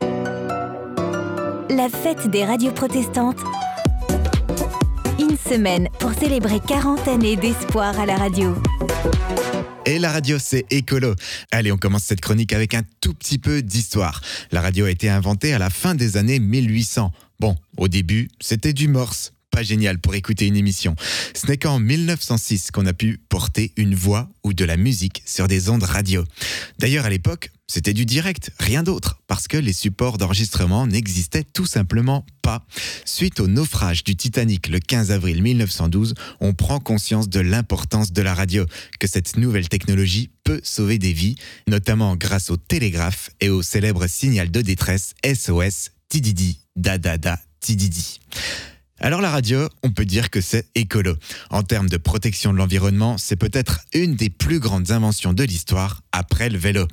[1.69, 3.43] La fête des radios protestantes
[5.37, 8.55] semaine pour célébrer 40 années d'espoir à la radio.
[9.85, 11.15] Et la radio, c'est écolo.
[11.51, 14.21] Allez, on commence cette chronique avec un tout petit peu d'histoire.
[14.51, 17.11] La radio a été inventée à la fin des années 1800.
[17.39, 20.95] Bon, au début, c'était du morse pas génial pour écouter une émission.
[21.33, 25.47] Ce n'est qu'en 1906 qu'on a pu porter une voix ou de la musique sur
[25.47, 26.23] des ondes radio.
[26.77, 31.65] D'ailleurs, à l'époque, c'était du direct, rien d'autre, parce que les supports d'enregistrement n'existaient tout
[31.65, 32.67] simplement pas.
[33.03, 38.21] Suite au naufrage du Titanic le 15 avril 1912, on prend conscience de l'importance de
[38.21, 38.63] la radio,
[38.99, 41.35] que cette nouvelle technologie peut sauver des vies,
[41.67, 48.19] notamment grâce au télégraphe et au célèbre signal de détresse SOS Tididi Dadada Tididi.
[48.99, 51.15] Alors la radio, on peut dire que c'est écolo.
[51.51, 56.01] En termes de protection de l'environnement, c'est peut-être une des plus grandes inventions de l'histoire
[56.11, 56.87] après le vélo.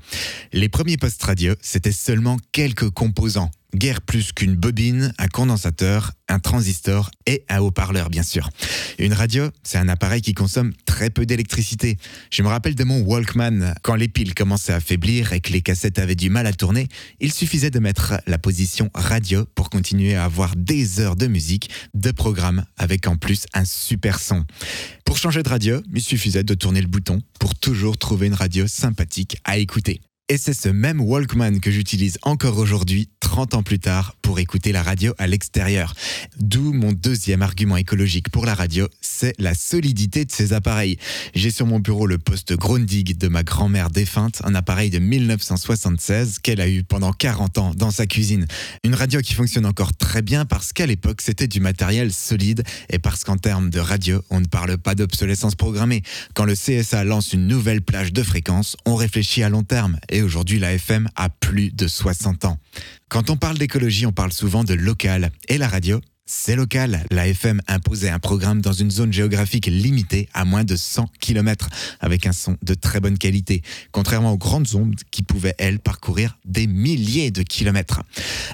[0.52, 6.38] Les premiers postes radio, c'était seulement quelques composants guère plus qu'une bobine, un condensateur, un
[6.38, 8.48] transistor et un haut-parleur bien sûr.
[8.98, 11.98] Une radio, c'est un appareil qui consomme très peu d'électricité.
[12.30, 15.62] Je me rappelle de mon Walkman, quand les piles commençaient à faiblir et que les
[15.62, 16.88] cassettes avaient du mal à tourner,
[17.20, 21.70] il suffisait de mettre la position radio pour continuer à avoir des heures de musique,
[21.94, 24.44] de programmes avec en plus un super son.
[25.04, 28.66] Pour changer de radio, il suffisait de tourner le bouton pour toujours trouver une radio
[28.66, 30.00] sympathique à écouter.
[30.30, 34.72] Et c'est ce même Walkman que j'utilise encore aujourd'hui, 30 ans plus tard, pour écouter
[34.72, 35.92] la radio à l'extérieur.
[36.38, 40.96] D'où mon deuxième argument écologique pour la radio, c'est la solidité de ces appareils.
[41.34, 46.38] J'ai sur mon bureau le poste Grundig de ma grand-mère défunte, un appareil de 1976
[46.38, 48.46] qu'elle a eu pendant 40 ans dans sa cuisine.
[48.82, 52.98] Une radio qui fonctionne encore très bien parce qu'à l'époque c'était du matériel solide et
[52.98, 56.02] parce qu'en termes de radio, on ne parle pas d'obsolescence programmée.
[56.32, 60.22] Quand le CSA lance une nouvelle plage de fréquences, on réfléchit à long terme et
[60.22, 62.58] aujourd'hui la FM a plus de 60 ans.
[63.08, 67.04] Quand on parle d'écologie, on parle souvent de local et la radio, c'est local.
[67.10, 71.68] La FM imposait un programme dans une zone géographique limitée à moins de 100 km
[72.00, 76.38] avec un son de très bonne qualité, contrairement aux grandes ondes qui pouvaient, elles, parcourir
[76.44, 78.02] des milliers de kilomètres.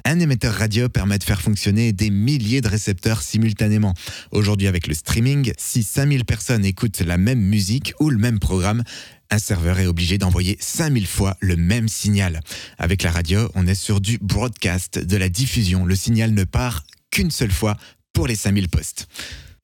[0.06, 3.92] Un émetteur radio permet de faire fonctionner des milliers de récepteurs simultanément.
[4.32, 8.82] Aujourd'hui, avec le streaming, si 5000 personnes écoutent la même musique ou le même programme,
[9.30, 12.40] un serveur est obligé d'envoyer 5000 fois le même signal.
[12.78, 15.84] Avec la radio, on est sur du broadcast, de la diffusion.
[15.84, 17.76] Le signal ne part qu'une seule fois
[18.12, 19.08] pour les 5000 postes.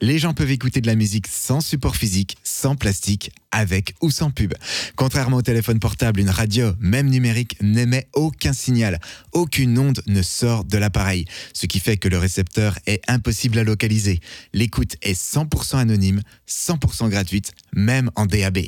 [0.03, 4.31] Les gens peuvent écouter de la musique sans support physique, sans plastique, avec ou sans
[4.31, 4.53] pub.
[4.95, 9.01] Contrairement au téléphone portable, une radio, même numérique, n'émet aucun signal.
[9.33, 11.25] Aucune onde ne sort de l'appareil,
[11.55, 14.21] ce qui fait que le récepteur est impossible à localiser.
[14.53, 18.59] L'écoute est 100% anonyme, 100% gratuite, même en DAB.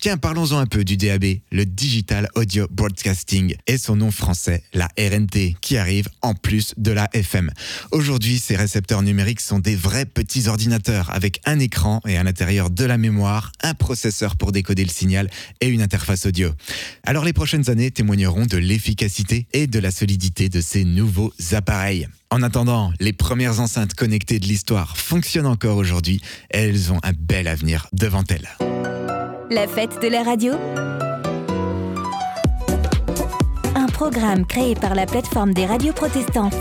[0.00, 4.88] Tiens, parlons-en un peu du DAB, le Digital Audio Broadcasting, et son nom français, la
[4.96, 7.50] RNT, qui arrive en plus de la FM.
[7.90, 12.70] Aujourd'hui, ces récepteurs numériques sont des vrais petits ordinateurs avec un écran et à l'intérieur
[12.70, 15.28] de la mémoire, un processeur pour décoder le signal
[15.60, 16.50] et une interface audio.
[17.02, 22.06] Alors les prochaines années témoigneront de l'efficacité et de la solidité de ces nouveaux appareils.
[22.30, 27.48] En attendant, les premières enceintes connectées de l'histoire fonctionnent encore aujourd'hui elles ont un bel
[27.48, 28.48] avenir devant elles.
[29.50, 30.52] La fête de la radio
[33.74, 36.52] Un programme créé par la plateforme des radios protestantes.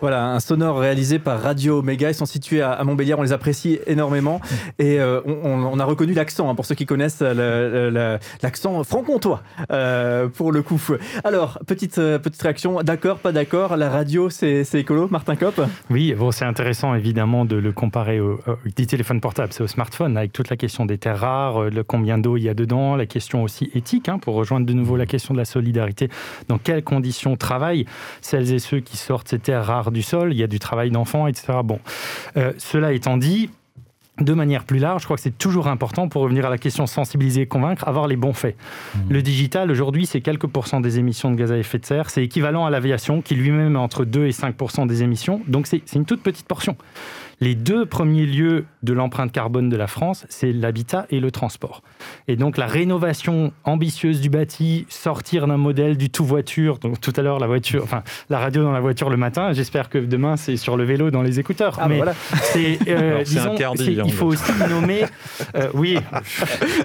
[0.00, 2.08] Voilà, un sonore réalisé par Radio Omega.
[2.08, 4.40] Ils sont situés à, Montbéliard, on les apprécie énormément.
[4.78, 10.52] Et euh, on, a reconnu l'accent, hein, pour ceux qui connaissent l'accent franc-comtois, euh, pour
[10.52, 10.80] le coup.
[11.22, 15.60] Alors, petite, euh, petite réaction, d'accord, pas d'accord, la radio c'est écolo, Martin Kopp
[15.90, 20.16] Oui, bon, c'est intéressant évidemment de le comparer au, au téléphone portable, c'est au smartphone,
[20.16, 23.06] avec toute la question des terres rares, le combien d'eau il y a dedans, la
[23.06, 26.08] question aussi éthique, hein, pour rejoindre de nouveau la question de la solidarité,
[26.48, 27.84] dans quelles conditions travaillent
[28.22, 30.90] celles et ceux qui sortent ces terres rares du sol, il y a du travail
[30.90, 31.58] d'enfant, etc.
[31.64, 31.78] Bon,
[32.36, 33.50] euh, cela étant dit,
[34.20, 36.86] de manière plus large, je crois que c'est toujours important pour revenir à la question
[36.86, 38.56] sensibiliser et convaincre, avoir les bons faits.
[38.94, 38.98] Mmh.
[39.08, 42.10] Le digital, aujourd'hui, c'est quelques pourcents des émissions de gaz à effet de serre.
[42.10, 45.40] C'est équivalent à l'aviation, qui lui-même est entre 2 et 5% des émissions.
[45.48, 46.76] Donc, c'est une toute petite portion.
[47.42, 51.82] Les deux premiers lieux de l'empreinte carbone de la France, c'est l'habitat et le transport.
[52.28, 57.14] Et donc la rénovation ambitieuse du bâti, sortir d'un modèle du tout voiture, donc tout
[57.16, 60.36] à l'heure la voiture, enfin la radio dans la voiture le matin, j'espère que demain
[60.36, 61.78] c'est sur le vélo dans les écouteurs.
[61.78, 62.14] Ah bah Mais voilà.
[62.42, 65.04] c'est, euh, disons, il faut aussi nommer,
[65.54, 65.96] euh, oui,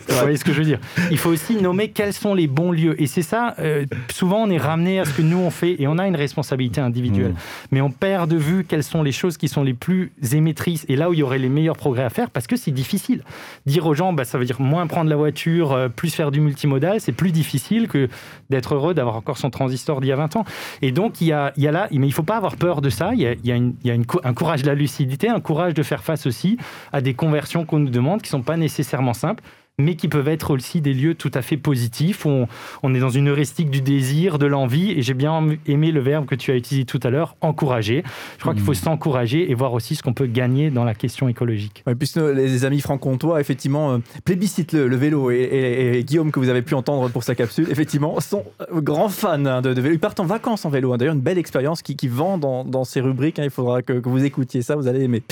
[0.08, 0.80] vous voyez ce que je veux dire.
[1.12, 3.02] Il faut aussi nommer quels sont les bons lieux.
[3.02, 5.88] Et c'est ça, euh, souvent on est ramené à ce que nous on fait et
[5.88, 7.32] on a une responsabilité individuelle.
[7.32, 7.68] Mmh.
[7.72, 10.44] Mais on perd de vue quelles sont les choses qui sont les plus émises
[10.88, 13.23] et là où il y aurait les meilleurs progrès à faire parce que c'est difficile.
[13.65, 16.41] Dire aux gens, bah, ça veut dire moins prendre la voiture, euh, plus faire du
[16.41, 18.10] multimodal, c'est plus difficile que
[18.49, 20.45] d'être heureux d'avoir encore son transistor d'il y a 20 ans.
[20.81, 22.55] Et donc, il y a, il y a là, mais il ne faut pas avoir
[22.55, 23.12] peur de ça.
[23.13, 25.29] Il y a, il y a, une, il y a un courage de la lucidité,
[25.29, 26.58] un courage de faire face aussi
[26.91, 29.43] à des conversions qu'on nous demande qui ne sont pas nécessairement simples
[29.78, 32.46] mais qui peuvent être aussi des lieux tout à fait positifs, où
[32.82, 36.26] on, est dans une heuristique du désir, de l'envie, et j'ai bien aimé le verbe
[36.26, 38.04] que tu as utilisé tout à l'heure, encourager.
[38.38, 38.76] Je crois qu'il faut mmh.
[38.76, 41.84] s'encourager et voir aussi ce qu'on peut gagner dans la question écologique.
[42.00, 46.74] puisque les amis franc-comtois, effectivement, euh, plébiscitent le, vélo, et, Guillaume, que vous avez pu
[46.74, 49.94] entendre pour sa capsule, effectivement, sont euh, grands fans hein, de, vélo.
[49.94, 50.98] Ils partent en vacances en vélo, hein.
[50.98, 53.44] d'ailleurs une belle expérience qui, vend dans, ces rubriques, hein.
[53.44, 55.24] il faudra que, vous écoutiez ça, vous allez aimer.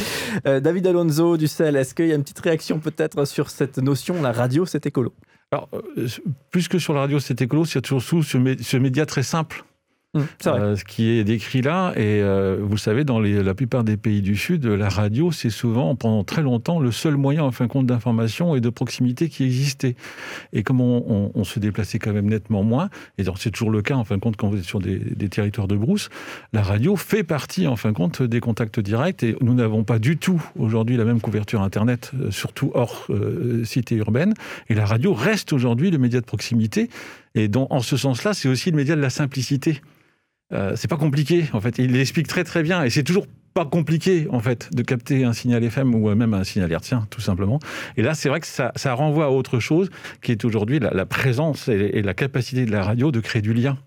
[0.47, 3.77] Euh, David Alonso du CEL, est-ce qu'il y a une petite réaction peut-être sur cette
[3.77, 5.13] notion, la radio, c'est écolo.
[5.51, 6.07] Alors, euh,
[6.51, 9.63] plus que sur la radio, c'est écolo, c'est surtout ce média très simple
[10.15, 13.97] Mmh, euh, ce qui est décrit là, et euh, vous savez, dans la plupart des
[13.97, 17.65] pays du Sud, la radio, c'est souvent, pendant très longtemps, le seul moyen, en fin
[17.65, 19.95] de compte, d'information et de proximité qui existait.
[20.51, 24.03] Et comme on, se déplaçait quand même nettement moins, et c'est toujours le cas, en
[24.03, 24.99] fin de compte, quand vous êtes sur des,
[25.29, 26.09] territoires de brousse,
[26.53, 29.97] la radio fait partie, en fin de compte, des contacts directs, et nous n'avons pas
[29.97, 33.07] du tout, aujourd'hui, la même couverture Internet, euh, surtout hors
[33.63, 34.35] cité urbaine,
[34.69, 36.91] et la radio reste aujourd'hui le média de proximité,
[37.33, 39.81] et donc, en ce sens-là, c'est aussi le média de la simplicité.
[40.53, 41.77] Euh, c'est pas compliqué, en fait.
[41.77, 42.83] Il l'explique très très bien.
[42.83, 46.43] Et c'est toujours pas compliqué, en fait, de capter un signal FM ou même un
[46.43, 47.59] signal hertzien, tout simplement.
[47.97, 49.89] Et là, c'est vrai que ça, renvoie à autre chose,
[50.21, 53.77] qui est aujourd'hui la, présence et, la capacité de la radio de créer du lien.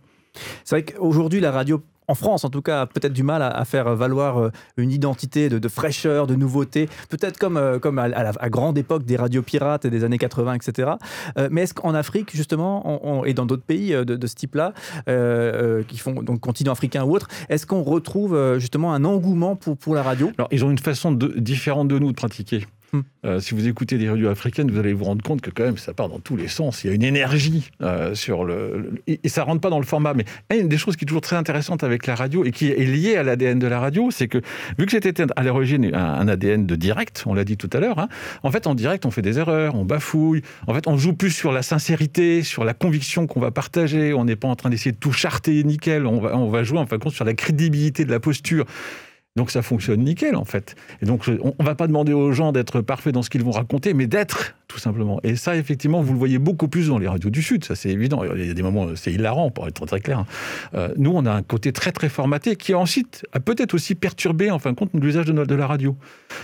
[0.64, 3.94] C'est vrai qu'aujourd'hui, la radio en France en tout cas, peut-être du mal à, faire
[3.94, 9.04] valoir euh, une identité de, fraîcheur, de nouveauté, peut-être comme, euh, à, la grande époque
[9.04, 10.92] des radios pirates des années 80, etc.
[11.38, 14.72] Euh, mais est-ce qu'en Afrique, justement, et dans d'autres pays de, ce type-là,
[15.88, 20.02] qui font donc continent africain ou autre, est-ce qu'on retrouve justement un engouement pour la
[20.02, 20.30] radio?
[20.38, 22.66] Alors, ils ont une façon différente de nous de pratiquer.
[22.92, 23.00] Hmm.
[23.24, 25.78] Euh, si vous écoutez des radios africaines, vous allez vous rendre compte que quand même
[25.78, 26.84] ça part dans tous les sens.
[26.84, 30.14] Il y a une énergie euh, sur le, et, ça rentre pas dans le format.
[30.14, 30.24] Mais
[30.58, 33.16] une des choses qui est toujours très intéressante avec la radio et qui est liée
[33.16, 34.38] à l'ADN de la radio, c'est que
[34.78, 37.98] vu que c'était à l'origine un, ADN de direct, on l'a dit tout à l'heure.
[37.98, 38.08] Hein,
[38.42, 40.42] en fait, en direct, on fait des erreurs, on bafouille.
[40.66, 44.14] En fait, on joue plus sur la sincérité, sur la conviction qu'on va partager.
[44.14, 46.06] On n'est pas en train d'essayer de tout charter nickel.
[46.06, 48.66] On va, on va jouer en fin de compte sur la crédibilité de la posture.
[49.36, 50.74] Donc ça fonctionne nickel en fait.
[51.02, 53.50] Et donc on, ne va pas demander aux gens d'être parfaits dans ce qu'ils vont
[53.50, 55.20] raconter, mais d'être tout simplement.
[55.22, 57.90] Et ça effectivement vous le voyez beaucoup plus dans les radios du Sud, ça c'est
[57.90, 58.22] évident.
[58.34, 60.20] Il y a des moments c'est hilarant pour être très clair.
[60.20, 60.26] Hein.
[60.74, 64.50] Euh, nous on a un côté très très formaté qui ensuite a peut-être aussi perturbé
[64.50, 65.96] en fin de compte l'usage de, la radio,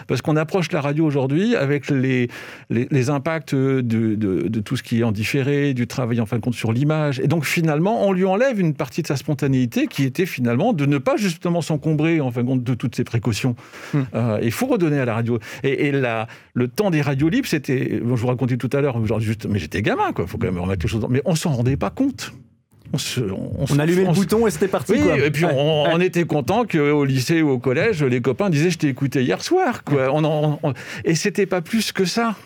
[0.06, 2.28] parce qu'on approche la radio aujourd'hui avec les,
[2.70, 6.36] les, impacts de, de, de, tout ce qui est en différé, du travail en fin
[6.36, 9.86] de compte sur l'image, et donc finalement on lui enlève une partie de sa spontanéité
[9.86, 13.04] qui était finalement de ne pas justement s'encombrer en fin de compte de toutes ces
[13.04, 13.54] précautions.
[13.94, 14.02] Hmm.
[14.14, 15.38] Euh, il faut redonner à la radio.
[15.62, 19.46] Et, le temps des radios libres, c'était, je vous racontais tout à l'heure, genre juste,
[19.46, 20.24] mais j'étais gamin, quoi.
[20.26, 21.06] Il faut quand même remettre les choses.
[21.08, 22.32] Mais on s'en rendait pas compte.
[22.92, 24.92] On, se, on, allumait le bouton et c'était parti.
[24.92, 28.78] Oui, et puis on, était content qu'au lycée ou au collège, les copains disaient je
[28.78, 29.82] t'ai écouté hier soir.
[29.84, 30.10] Quoi.
[30.12, 32.36] On, et c'était pas plus que ça.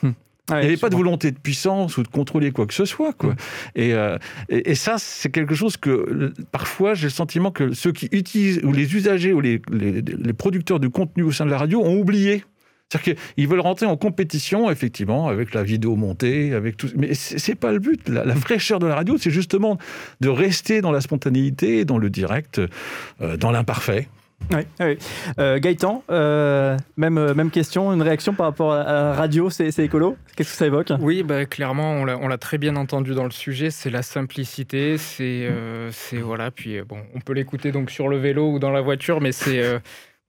[0.49, 0.55] Hmm.
[0.55, 3.13] Il n'y avait pas de volonté de puissance ou de contrôler quoi que ce soit.
[3.13, 3.33] Quoi.
[3.33, 3.37] Mm.
[3.79, 8.09] Euh, et, et, ça, c'est quelque chose que parfois j'ai le sentiment que ceux qui
[8.13, 11.83] utilisent, ou les usagers, ou les, les, producteurs de contenu au sein de la radio
[11.83, 12.45] ont oublié.
[12.89, 16.89] C'est-à-dire qu'ils veulent rentrer en compétition, effectivement, avec la vidéo montée, avec tout.
[16.95, 18.09] Mais c'est pas le but.
[18.09, 19.79] La, fraîcheur de la radio, c'est justement
[20.21, 22.61] de rester dans la spontanéité, dans le direct,
[23.21, 24.09] euh, dans l'imparfait.
[24.53, 24.99] Oui, oui.
[25.39, 30.17] Euh, Gaëtan, euh, même, même question, une réaction par rapport à la radio, c'est écolo?
[30.37, 30.93] Qu'est-ce que ça évoque?
[31.01, 35.51] Oui, bah, clairement, on l'a très bien entendu dans le sujet, c'est la simplicité, c'est
[35.91, 39.21] c'est voilà, puis bon, on peut l'écouter donc sur le vélo ou dans la voiture,
[39.21, 39.63] mais c'est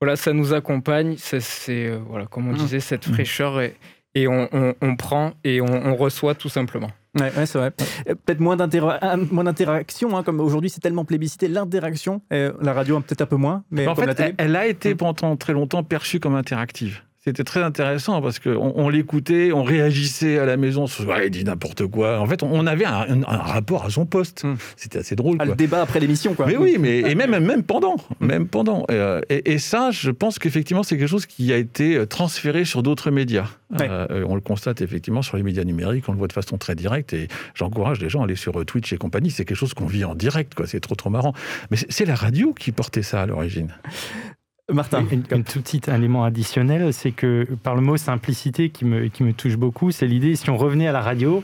[0.01, 2.57] voilà, ça nous accompagne, c'est voilà, comme on mmh.
[2.57, 3.75] disait, cette fraîcheur et,
[4.15, 4.49] et on,
[4.81, 6.89] on, prend et on, on reçoit tout simplement.
[7.19, 7.71] Ouais, c'est vrai.
[8.09, 12.21] Euh, peut-être moins d'interaction, hein, comme aujourd'hui c'est tellement plébiscité, l'interaction.
[12.31, 13.63] La radio, peut-être un peu moins.
[13.71, 14.97] Mais en fait, elle a été mm.
[14.97, 17.01] pendant très longtemps perçue comme interactive.
[17.27, 21.85] C'était très intéressant parce qu'on on, l'écoutait, on réagissait à la maison, il dit n'importe
[21.85, 22.21] quoi.
[22.21, 24.45] En fait, on avait un, rapport à son poste.
[24.45, 24.55] Hmm.
[24.77, 25.35] C'était assez drôle.
[25.41, 26.45] Ah, le débat après l'émission, quoi.
[26.45, 27.97] Mais oui, mais et même, même pendant.
[28.21, 28.25] Hmm.
[28.25, 28.85] Même pendant.
[28.91, 32.81] Euh, et, ça, je pense qu'effectivement, c'est quelque chose qui a été euh, transféré sur
[32.81, 33.49] d'autres médias.
[33.81, 36.75] Euh, on le constate effectivement sur les médias numériques, on le voit de façon très
[36.75, 37.11] directe.
[37.11, 39.31] Et j'encourage les gens à aller sur Twitch et compagnie.
[39.31, 40.65] C'est quelque chose qu'on vit en direct, quoi.
[40.65, 41.33] C'est trop, trop marrant.
[41.71, 43.73] Mais c'est la radio qui portait ça à l'origine.
[44.73, 45.05] Martin.
[45.09, 49.31] Une, tout petit élément additionnel, c'est que par le mot simplicité qui me, qui me
[49.31, 51.41] touche beaucoup, c'est l'idée, si on revenait à la radio,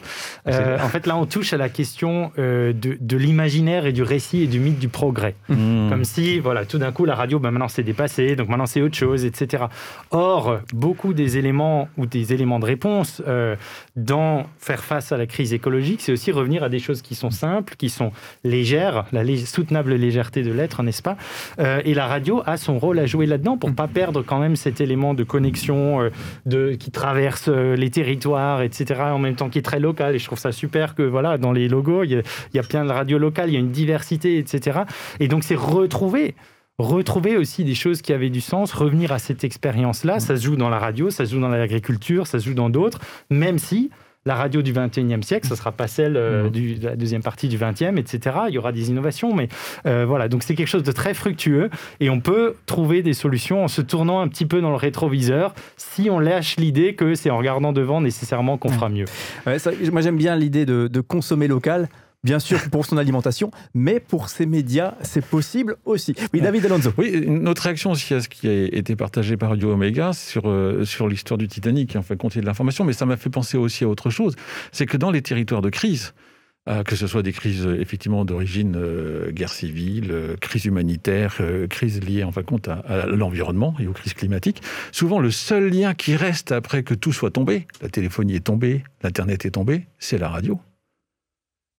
[0.48, 4.04] euh, en fait là on touche à la question euh, de, de l'imaginaire et du
[4.04, 5.36] récit et du mythe du progrès.
[5.48, 5.90] Mmh.
[5.90, 8.82] Comme si, voilà, tout d'un coup la radio, ben, maintenant c'est dépassé, donc maintenant c'est
[8.82, 9.66] autre chose, etc.
[10.12, 13.56] Or, beaucoup des éléments ou des éléments de réponse euh,
[13.96, 17.32] dans faire face à la crise écologique, c'est aussi revenir à des choses qui sont
[17.32, 18.12] simples, qui sont
[18.44, 21.16] légères, la soutenable légèreté de l'être, n'est-ce pas?
[21.58, 24.56] Et la radio a son rôle à jouer jouer là-dedans pour pas perdre quand même
[24.56, 26.10] cet élément de connexion euh,
[26.46, 29.02] de, qui traverse euh, les territoires, etc.
[29.04, 30.16] En même temps qui est très local.
[30.16, 32.24] Et je trouve ça super que voilà, dans les logos, il
[32.54, 34.82] y, a, plein de radios locales, il y a une diversité, etc.
[35.20, 36.36] Et donc c'est retrouver
[36.80, 40.20] retrouver aussi des choses qui avaient du sens, revenir à cette expérience-là.
[40.20, 42.72] Ça se joue dans la radio, ça se joue dans l'agriculture, ça se joue dans
[42.72, 43.00] d'autres,
[43.30, 43.92] même si
[44.26, 46.52] la radio du 21e siècle, ce ne sera pas celle euh, mmh.
[46.52, 48.38] de la deuxième partie du 20e, etc.
[48.48, 49.50] Il y aura des innovations, mais
[49.86, 50.30] euh, voilà.
[50.30, 53.82] Donc c'est quelque chose de très fructueux et on peut trouver des solutions en se
[53.82, 57.74] tournant un petit peu dans le rétroviseur si on lâche l'idée que c'est en regardant
[57.74, 59.06] devant nécessairement qu'on fera mieux.
[59.46, 61.90] moi j'aime bien l'idée de consommer local
[62.24, 66.16] bien sûr pour son alimentation, mais pour ses médias, c'est possible aussi.
[66.34, 66.92] Oui, David Alonso.
[66.98, 70.86] Oui, notre réaction aussi à ce qui a été partagé par Radio Omega sur, euh,
[70.86, 73.84] sur l'histoire du Titanic, en fait, compter de l'information, mais ça m'a fait penser aussi
[73.84, 74.36] à autre chose,
[74.72, 76.14] c'est que dans les territoires de crise,
[76.70, 82.24] euh, que ce soit des crises effectivement d'origine euh, guerre civile, crise humanitaire, crise liée
[82.24, 84.62] en fin de compte à, à l'environnement et aux crises climatiques,
[84.94, 88.84] souvent le seul lien qui reste après que tout soit tombé, la téléphonie est tombée,
[89.04, 90.60] l'internet est tombé, c'est la radio.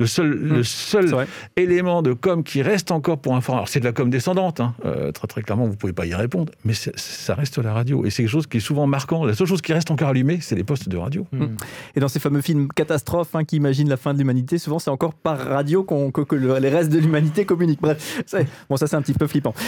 [0.04, 0.64] Le seul, le hmm.
[0.64, 4.60] seul élément de com qui reste encore pour informer, alors c'est de la com descendante,
[4.60, 7.72] hein, euh, très très clairement, vous ne pouvez pas y répondre, mais ça reste la
[7.72, 8.04] radio.
[8.04, 9.24] Et c'est quelque chose qui est souvent marquant.
[9.24, 11.26] La seule chose qui reste encore allumée, c'est les postes de radio.
[11.32, 11.56] Hmm.
[11.96, 14.90] Et dans ces fameux films catastrophes hein, qui imaginent la fin de l'humanité, souvent c'est
[14.90, 17.80] encore par radio que, les restes de l'humanité communiquent.
[17.80, 18.22] Bref,
[18.68, 19.54] bon, ça c'est un petit peu flippant.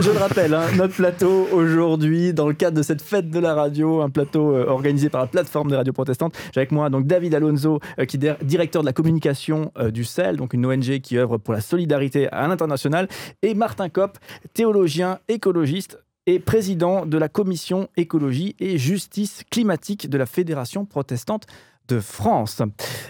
[0.00, 3.52] je, le rappelle, hein, notre plateau aujourd'hui, dans le cadre de cette fête de la
[3.52, 6.34] radio, un plateau euh, organisé par la plateforme des radios protestantes.
[6.54, 10.04] J'ai avec moi donc David Alonso, euh, qui est directeur de la communauté euh, du
[10.04, 13.08] CEL, donc une ONG qui œuvre pour la solidarité à l'international,
[13.42, 14.18] et Martin Kopp,
[14.54, 21.46] théologien, écologiste et président de la commission écologie et justice climatique de la Fédération protestante
[21.88, 22.62] de France.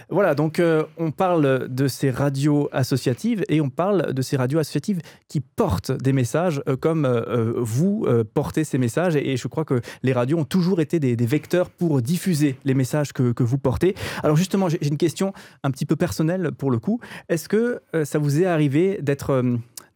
[0.09, 4.59] Voilà, donc euh, on parle de ces radios associatives et on parle de ces radios
[4.59, 9.65] associatives qui portent des messages euh, comme euh, vous portez ces messages et, je crois
[9.65, 13.57] que les radios ont toujours été des, vecteurs pour diffuser les messages que, que vous
[13.57, 13.95] portez.
[14.23, 16.99] Alors justement, j'ai une question un petit peu personnelle pour le coup.
[17.27, 19.43] Est-ce que ça vous est arrivé d'être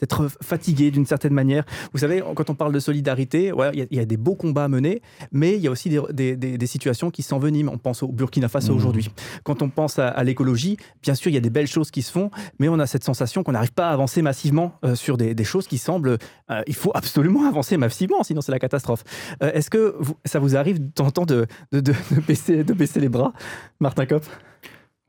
[0.04, 1.64] d'être fatigué d'une certaine manière.
[1.94, 5.02] Vous savez, quand on parle de solidarité, il y, a des beaux combats à mener,
[5.32, 7.72] mais il y a aussi des, situations qui s'enveniment.
[7.72, 8.76] On pense au Burkina Faso mmh.
[8.76, 9.10] aujourd'hui.
[9.44, 12.12] Quand on pense à, l'écologie, bien sûr, il y a des belles choses qui se
[12.12, 15.44] font, mais on a cette sensation qu'on n'arrive pas à avancer massivement euh, sur des,
[15.44, 16.18] choses qui semblent...
[16.52, 19.06] Euh, il faut absolument avancer massivement, sinon c'est la catastrophe.
[19.42, 21.94] Euh, est-ce que ça vous arrive de temps en temps de, de,
[22.28, 23.32] baisser, de baisser les bras,
[23.80, 24.26] Martin Kopp?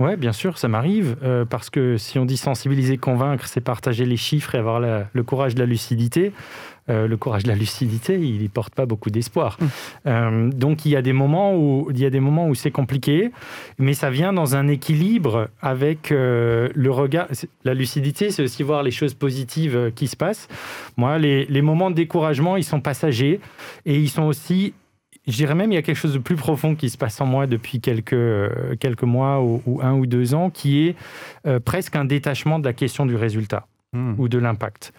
[0.00, 4.04] Oui, bien sûr, ça m'arrive, euh, parce que si on dit sensibiliser, convaincre, c'est partager
[4.04, 6.32] les chiffres et avoir le courage de la lucidité.
[6.90, 9.56] Euh, le courage de la lucidité, il ne porte pas beaucoup d'espoir.
[9.60, 9.68] Hum.
[10.06, 12.72] Euh, donc il y a des moments où il y a des moments où c'est
[12.72, 13.30] compliqué,
[13.78, 17.28] mais ça vient dans un équilibre avec le regard.
[17.62, 20.48] La lucidité, c'est aussi voir les choses positives qui se passent.
[20.96, 23.40] Moi, les, les moments de découragement, ils sont passagers
[23.86, 24.74] et ils sont aussi
[25.26, 27.26] je dirais même il y a quelque chose de plus profond qui se passe en
[27.26, 30.96] moi depuis quelques, euh, quelques mois ou, un ou deux ans, qui est
[31.46, 34.14] euh, presque un détachement de la question du résultat hmm.
[34.18, 34.92] ou de l'impact.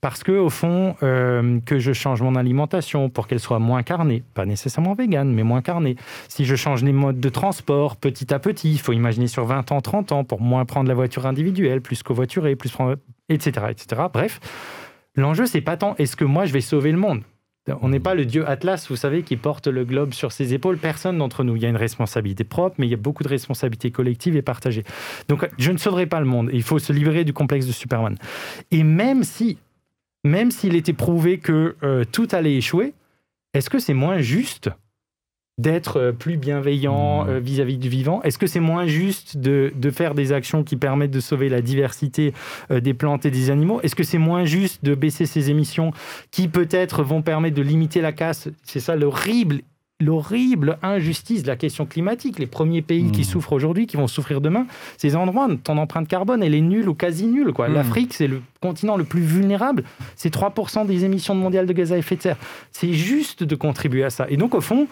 [0.00, 4.22] Parce que au fond, euh, que je change mon alimentation pour qu'elle soit moins carnée,
[4.34, 5.96] pas nécessairement végane, mais moins carnée.
[6.28, 9.72] Si je change les modes de transport petit à petit, il faut imaginer sur 20
[9.72, 12.96] ans, 30 ans, pour moins prendre la voiture individuelle, plus covoiturer, plus prendre,
[13.28, 14.02] etc., etc.
[14.12, 14.40] Bref,
[15.16, 17.22] L'enjeu, c'est pas tant est-ce que moi je vais sauver le monde?
[17.82, 20.78] On n'est pas le dieu Atlas, vous savez, qui porte le globe sur ses épaules.
[20.78, 21.56] Personne d'entre nous.
[21.56, 24.42] Il y a une responsabilité propre, mais il y a beaucoup de responsabilités collectives et
[24.42, 24.84] partagées.
[25.28, 26.50] Donc, je ne sauverai pas le monde.
[26.52, 28.16] Il faut se libérer du complexe de Superman.
[28.70, 29.58] Et même si,
[30.24, 32.94] même s'il était prouvé que euh, tout allait échouer,
[33.52, 34.70] est-ce que c'est moins juste
[35.60, 37.28] d'être euh, plus bienveillant mmh.
[37.28, 41.10] euh, vis-à-vis du vivant Est-ce que c'est moins juste de, faire des actions qui permettent
[41.10, 42.32] de sauver la diversité
[42.70, 43.80] euh, des plantes et des animaux?
[43.82, 45.92] Est-ce que c'est moins juste de baisser ces émissions
[46.30, 48.48] qui peut-être vont permettre de limiter la casse?
[48.62, 49.60] C'est ça l'horrible
[50.02, 52.38] l'horrible injustice de la question climatique.
[52.38, 53.24] Les premiers pays qui mmh.
[53.24, 56.94] souffrent aujourd'hui, qui vont souffrir demain, ces endroits, ton empreinte carbone, elle est nulle ou
[56.94, 57.52] quasi nulle.
[57.52, 57.68] Quoi.
[57.68, 57.74] Mmh.
[57.74, 59.84] L'Afrique, c'est le continent le plus vulnérable.
[60.16, 62.38] C'est 3% des émissions mondiales de gaz à effet de serre.
[62.72, 64.24] C'est juste de contribuer à ça.
[64.30, 64.88] Et donc, au fond,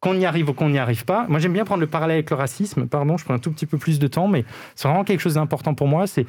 [0.00, 1.26] qu'on y arrive ou qu'on n'y arrive pas.
[1.28, 2.86] Moi, j'aime bien prendre le parallèle avec le racisme.
[2.86, 4.44] Pardon, je prends un tout petit peu plus de temps, mais
[4.76, 6.06] c'est vraiment quelque chose d'important pour moi.
[6.06, 6.26] C'est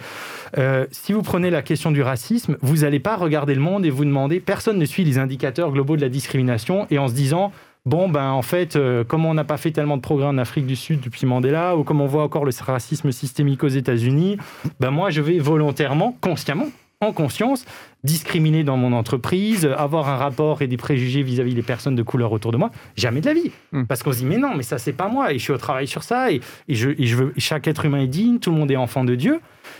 [0.57, 3.89] euh, si vous prenez la question du racisme, vous n'allez pas regarder le monde et
[3.89, 4.39] vous demander.
[4.39, 7.51] Personne ne suit les indicateurs globaux de la discrimination et en se disant.
[7.85, 10.67] Bon, ben en fait, euh, comme on n'a pas fait tellement de progrès en Afrique
[10.67, 14.37] du Sud depuis Mandela, ou comme on voit encore le racisme systémique aux États-Unis,
[14.81, 16.67] ben moi, je vais volontairement, consciemment,
[17.01, 17.65] en conscience,
[18.03, 22.33] discriminer dans mon entreprise, avoir un rapport et des préjugés vis-à-vis des personnes de couleur
[22.33, 22.71] autour de moi.
[22.97, 23.51] Jamais de la vie.
[23.71, 23.85] Hmm.
[23.85, 25.31] Parce qu'on se dit, mais non, mais ça, c'est pas moi.
[25.31, 26.31] Et je suis au travail sur ça.
[26.31, 29.15] Et, je, je, veux, chaque être humain est digne, tout le monde est enfant de
[29.15, 29.39] Dieu.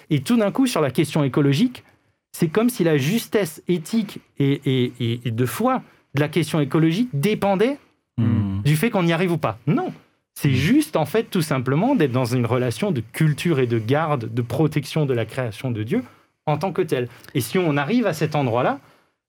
[0.10, 1.84] Et tout d'un coup, sur la question écologique,
[2.32, 4.62] c'est comme si la justesse éthique et,
[5.26, 5.82] et, de foi
[6.16, 7.78] de la question écologique dépendait
[8.18, 8.62] hmm.
[8.64, 9.60] du fait qu'on y arrive ou pas.
[9.68, 9.92] Non.
[10.36, 14.34] C'est juste, en fait, tout simplement d'être dans une relation de culture et de garde,
[14.34, 16.02] de protection de la création de Dieu
[16.50, 17.08] en tant que tel.
[17.34, 18.80] Et si on arrive à cet endroit-là,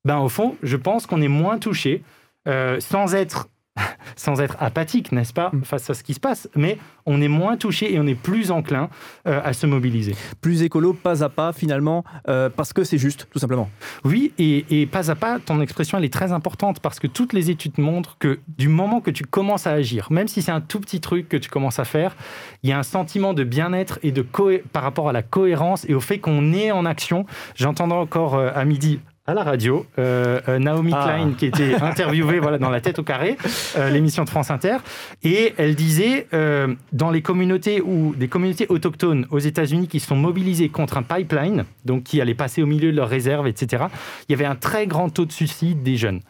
[0.04, 2.02] ben au fond, je pense qu'on est moins touché,
[2.48, 3.48] euh, sans être
[4.16, 5.64] sans être apathique, n'est-ce pas, mm.
[5.64, 8.50] face à ce qui se passe, mais on est moins touché et on est plus
[8.50, 8.88] enclin
[9.26, 10.14] euh, à se mobiliser.
[10.40, 13.70] Plus écolo, pas à pas, finalement, euh, parce que c'est juste, tout simplement.
[14.04, 17.50] Oui, et, pas à pas, ton expression, elle est très importante, parce que toutes les
[17.50, 20.80] études montrent que du moment que tu commences à agir, même si c'est un tout
[20.80, 22.16] petit truc que tu commences à faire,
[22.62, 24.22] il y a un sentiment de bien-être et de
[24.72, 27.26] par rapport à la cohérence et au fait qu'on est en action.
[27.54, 31.04] J'entendais encore euh, à midi à la radio, euh, euh, Naomi ah.
[31.04, 33.36] Klein qui était interviewée voilà, dans La tête au carré,
[33.76, 34.78] euh, l'émission de France Inter,
[35.22, 36.26] et elle disait
[36.92, 41.64] dans les communautés ou des communautés autochtones aux États-Unis qui sont mobilisées contre un pipeline,
[41.84, 43.84] donc qui allait passer au milieu de leurs réserves, etc.
[44.28, 46.20] Il y avait un très grand taux de suicide des jeunes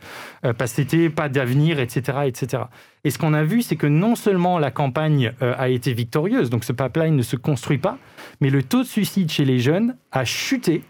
[0.43, 2.65] parce que c'était pas d'avenir, etc., etc.
[3.05, 6.65] Et ce qu'on a vu, c'est que non seulement la campagne a été victorieuse, donc
[6.65, 7.99] ce pipeline ne se construit pas,
[8.41, 10.83] mais le taux de suicide chez les jeunes a chuté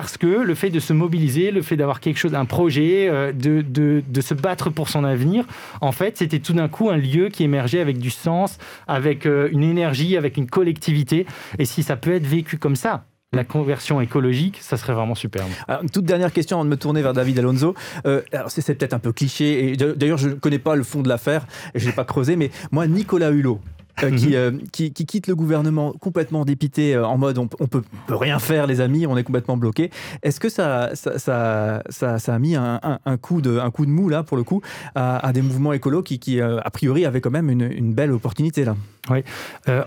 [0.00, 3.32] parce que le fait de se mobiliser, le fait d'avoir quelque chose, un projet, euh,
[3.32, 5.44] de, de, se battre pour son avenir,
[5.80, 9.48] en fait, c'était tout d'un coup un lieu qui émergeait avec du sens, avec euh,
[9.50, 11.26] une énergie, avec une collectivité.
[11.58, 15.50] Et si ça peut être vécu comme ça, la conversion écologique, ça serait vraiment superbe.
[15.92, 17.74] toute dernière question avant de me tourner vers David Alonso.
[18.06, 21.08] Euh, c'est peut-être un peu cliché, et d'ailleurs je ne connais pas le fond de
[21.08, 21.44] l'affaire,
[21.74, 23.60] je ne l'ai pas creusé, mais moi, Nicolas Hulot,
[24.02, 24.18] euh, mhm.
[24.32, 28.38] euh, qui, qui, quitte le gouvernement complètement dépité, euh, en mode on, on peut, rien
[28.38, 29.90] faire, les amis, on est complètement bloqué.
[30.22, 31.82] Est-ce que ça, ça, ça,
[32.18, 34.62] ça, a mis un, un, coup de, un coup de mou, là, pour le coup,
[34.94, 38.64] à, des mouvements écolos qui, qui a priori, avaient quand même une, une belle opportunité,
[38.64, 38.76] là?
[39.10, 39.24] Oui.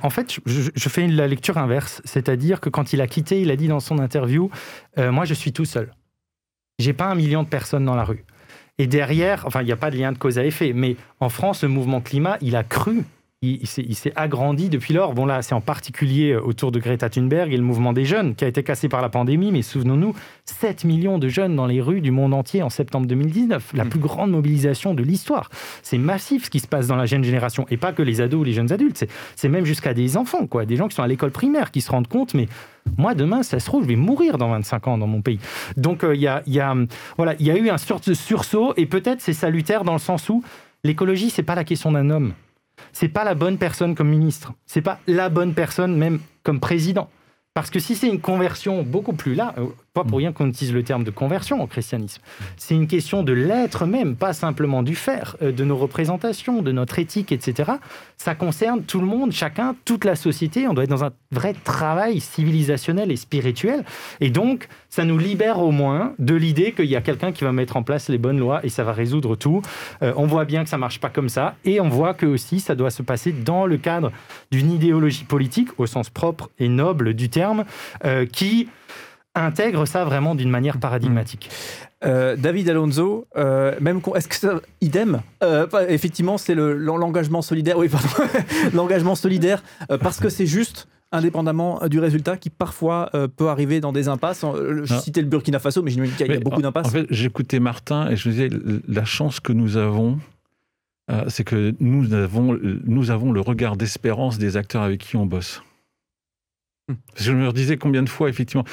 [0.02, 3.52] en fait, je, je, fais la lecture inverse, c'est-à-dire que quand il a quitté, il
[3.52, 4.50] a dit dans son interview
[4.98, 5.94] Moi, je suis tout seul.
[6.80, 8.26] J'ai pas un million de personnes dans la rue.
[8.78, 11.30] Et derrière, enfin, il n'y a pas de lien de cause à effet, mais en
[11.30, 13.04] France, le mouvement climat, il a cru
[13.44, 15.16] il, s'est agrandi depuis lors.
[15.16, 18.36] Bon, là, c'est en particulier euh, autour de Greta Thunberg et le mouvement des jeunes
[18.36, 19.52] qui a été cassé par la pandémie.
[19.52, 20.14] Mais souvenons-nous,
[20.46, 23.90] 7 millions de jeunes dans les rues du monde entier en septembre 2019, la mm.
[23.90, 25.50] plus grande mobilisation de l'histoire.
[25.82, 27.66] C'est massif ce qui se passe dans la jeune génération.
[27.72, 29.08] Et pas que les ados ou les jeunes adultes.
[29.36, 30.68] C'est même jusqu'à des enfants, quoi.
[30.68, 32.48] Des gens qui sont à l'école primaire qui se rendent compte, mais
[33.00, 35.40] moi, demain, ça se trouve, je vais mourir dans 25 ans dans mon pays.
[35.78, 36.76] Donc, euh, il y, a, y, a,
[37.18, 40.44] voilà, y a eu un sursaut et peut-être c'est salutaire dans le sens où
[40.84, 42.34] l'écologie, c'est pas la question d'un homme
[42.94, 44.54] c'est pas la bonne personne comme ministre.
[44.66, 47.10] C'est pas la bonne personne même comme président.
[47.54, 50.74] Parce que si c'est une conversion beaucoup plus là, euh, pas pour rien qu'on utilise
[50.74, 52.22] le terme de conversion au christianisme,
[52.56, 56.72] c'est une question de l'être même, pas simplement du faire, euh, de nos représentations, de
[56.72, 57.74] notre éthique, etc.
[58.18, 60.66] Ça concerne tout le monde, chacun, toute la société.
[60.68, 63.84] On doit être dans un vrai travail civilisationnel et spirituel.
[64.22, 67.52] Et donc, ça nous libère au moins de l'idée qu'il y a quelqu'un qui va
[67.52, 69.62] mettre en place les bonnes lois et ça va résoudre tout.
[70.04, 71.56] Euh, on voit bien que ça marche pas comme ça.
[71.66, 74.14] Et on voit que aussi, ça doit se passer dans le cadre
[74.52, 77.66] d'une idéologie politique, au sens propre et noble du terme
[78.06, 78.70] euh, qui
[79.36, 81.50] intègre ça vraiment d'une manière paradigmatique.
[82.04, 85.22] Euh, David Alonso, euh, même est-ce que ça, idem
[85.88, 87.78] Effectivement, c'est l'engagement solidaire.
[87.78, 88.08] Oui, pardon,
[88.74, 89.64] l'engagement solidaire
[90.02, 90.88] parce que c'est juste.
[91.14, 94.46] indépendamment du résultat qui parfois peut arriver dans des impasses.
[94.84, 96.88] Je citais le Burkina Faso, mais j'imagine qu'il y a beaucoup d'impasses.
[96.88, 98.50] En fait, j'écoutais Martin et je me disais,
[98.88, 100.20] la chance que nous avons,
[101.28, 105.62] c'est que nous avons, nous avons le regard d'espérance des acteurs avec qui on bosse.
[107.16, 108.64] Je me disais combien de fois, effectivement,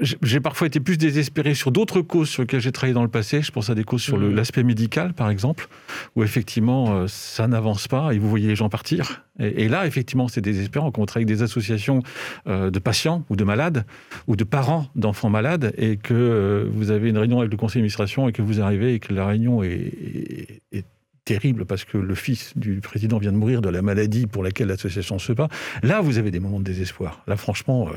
[0.00, 3.42] j'ai parfois été plus désespéré sur d'autres causes sur lesquelles j'ai travaillé dans le passé.
[3.42, 4.34] Je pense à des causes sur mmh.
[4.34, 5.68] l'aspect médical, par exemple,
[6.16, 9.22] où effectivement, euh, ça n'avance pas et vous voyez les gens partir.
[9.38, 12.02] Et, là, effectivement, c'est désespérant quand on travaille avec des associations
[12.48, 13.84] euh, de patients ou de malades
[14.26, 17.80] ou de parents d'enfants malades et que euh, vous avez une réunion avec le conseil
[17.80, 20.86] d'administration et que vous arrivez et que la réunion est, est
[21.26, 24.68] terrible parce que le fils du président vient de mourir de la maladie pour laquelle
[24.68, 25.48] l'association se bat.
[25.82, 27.22] Là, vous avez des moments de désespoir.
[27.26, 27.90] Là, franchement,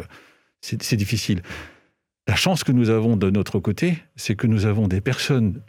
[0.59, 1.41] c'est difficile.
[2.27, 5.61] La chance que nous avons de notre côté, c'est que nous avons des personnes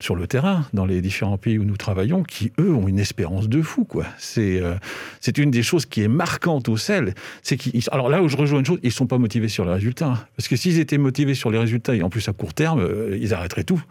[0.00, 3.48] sur le terrain, dans les différents pays où nous travaillons, qui, eux, ont une espérance
[3.48, 3.84] de fou.
[3.84, 4.06] quoi.
[4.18, 4.74] C'est euh,
[5.20, 7.14] c'est une des choses qui est marquante au sel.
[7.42, 9.64] C'est qu'ils, alors là où je rejoins une chose, ils ne sont pas motivés sur
[9.64, 10.06] les résultats.
[10.06, 10.24] Hein.
[10.36, 13.18] Parce que s'ils étaient motivés sur les résultats, et en plus à court terme, euh,
[13.20, 13.82] ils arrêteraient tout.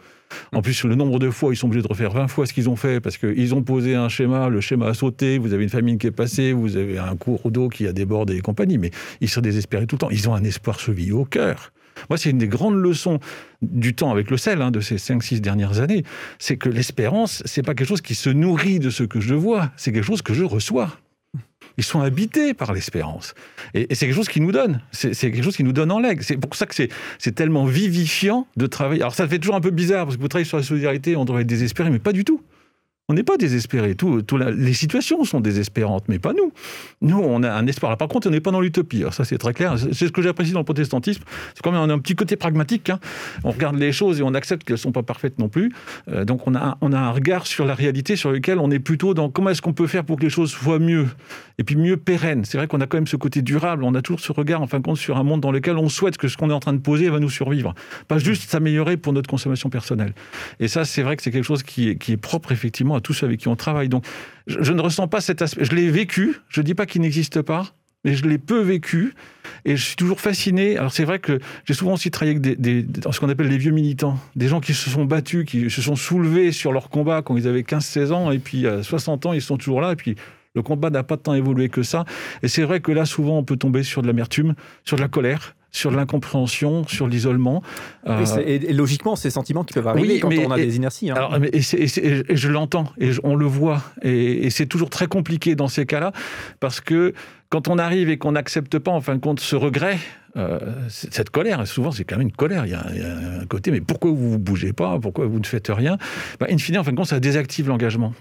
[0.51, 2.69] En plus, le nombre de fois, ils sont obligés de refaire 20 fois ce qu'ils
[2.69, 5.69] ont fait parce qu'ils ont posé un schéma, le schéma a sauté, vous avez une
[5.69, 8.91] famine qui est passée, vous avez un cours d'eau qui a débordé et compagnie, mais
[9.21, 10.09] ils sont désespérés tout le temps.
[10.11, 11.71] Ils ont un espoir vie au cœur.
[12.09, 13.19] Moi, c'est une des grandes leçons
[13.61, 16.03] du temps avec le sel, hein, de ces 5-6 dernières années,
[16.37, 19.71] c'est que l'espérance, c'est pas quelque chose qui se nourrit de ce que je vois,
[19.75, 20.97] c'est quelque chose que je reçois.
[21.77, 23.33] Ils sont habités par l'espérance.
[23.73, 24.81] Et, c'est quelque chose qui nous donne.
[24.91, 26.21] C'est quelque chose qui nous donne en legs.
[26.21, 29.01] C'est pour ça que c'est tellement vivifiant de travailler.
[29.01, 31.25] Alors ça fait toujours un peu bizarre, parce que vous travaillez sur la solidarité, on
[31.25, 32.41] devrait être désespéré, mais pas du tout.
[33.09, 33.95] On n'est pas désespéré.
[33.95, 34.21] Tout,
[34.55, 36.53] les situations sont désespérantes, mais pas nous.
[37.01, 37.97] Nous, on a un espoir.
[37.97, 39.03] par contre, on n'est pas dans l'utopie.
[39.11, 39.77] Ça, c'est très clair.
[39.79, 41.23] C'est ce que j'apprécie dans le protestantisme.
[41.55, 42.91] C'est quand même a un petit côté pragmatique.
[42.91, 42.99] Hein.
[43.43, 45.73] On regarde les choses et on accepte qu'elles ne sont pas parfaites non plus.
[46.11, 48.77] Euh, donc, on a, on a un regard sur la réalité sur lequel on est
[48.77, 51.07] plutôt dans comment est-ce qu'on peut faire pour que les choses soient mieux
[51.57, 52.45] et puis mieux pérennes.
[52.45, 53.83] C'est vrai qu'on a quand même ce côté durable.
[53.83, 55.89] On a toujours ce regard, en fin de compte, sur un monde dans lequel on
[55.89, 57.73] souhaite que ce qu'on est en train de poser va nous survivre.
[58.07, 60.13] Pas juste s'améliorer pour notre consommation personnelle.
[60.59, 63.13] Et ça, c'est vrai que c'est quelque chose qui est, qui est propre, effectivement, tous
[63.13, 63.89] ceux avec qui on travaille.
[63.89, 64.05] Donc,
[64.47, 65.65] je, ne ressens pas cet aspect.
[65.65, 66.37] Je l'ai vécu.
[66.49, 67.73] Je ne dis pas qu'il n'existe pas,
[68.03, 69.13] mais je l'ai peu vécu.
[69.65, 70.77] Et je suis toujours fasciné.
[70.77, 73.71] Alors, c'est vrai que j'ai souvent aussi travaillé avec des, ce qu'on appelle les vieux
[73.71, 74.17] militants.
[74.35, 77.47] Des gens qui se sont battus, qui se sont soulevés sur leur combat quand ils
[77.47, 78.31] avaient 15-16 ans.
[78.31, 79.93] Et puis, à 60 ans, ils sont toujours là.
[79.93, 80.15] Et puis,
[80.55, 82.05] le combat n'a pas tant évolué que ça.
[82.43, 85.07] Et c'est vrai que là, souvent, on peut tomber sur de l'amertume, sur de la
[85.07, 87.61] colère sur l'incompréhension, sur l'isolement.
[88.07, 91.11] Euh, et, logiquement, ces sentiments qui peuvent arriver quand on a des inerties.
[91.11, 91.41] Hein.
[91.51, 93.81] et, je l'entends, et on le voit.
[94.01, 96.11] Et, c'est toujours très compliqué dans ces cas-là,
[96.59, 97.13] parce que
[97.49, 99.97] quand on arrive et qu'on n'accepte pas, en fin de compte, ce regret,
[100.37, 100.59] euh,
[100.89, 102.85] cette colère, souvent c'est quand même une colère, il y, a,
[103.41, 105.97] un côté, mais pourquoi vous ne bougez pas, pourquoi vous ne faites rien
[106.39, 108.13] bah, In fine, en fin de compte, ça désactive l'engagement.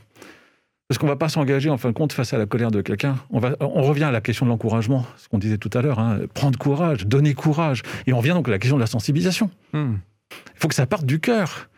[0.89, 2.81] Parce qu'on ne va pas s'engager en fin de compte face à la colère de
[2.81, 3.17] quelqu'un.
[3.31, 5.99] On, on revient à la question de l'encouragement, ce qu'on disait tout à l'heure.
[5.99, 6.21] Hein.
[6.33, 7.83] prendre courage, donner courage.
[8.07, 9.51] Et on revient donc à la question de la sensibilisation.
[9.75, 9.97] Hmm.
[10.31, 11.69] Il faut que ça parte du cœur.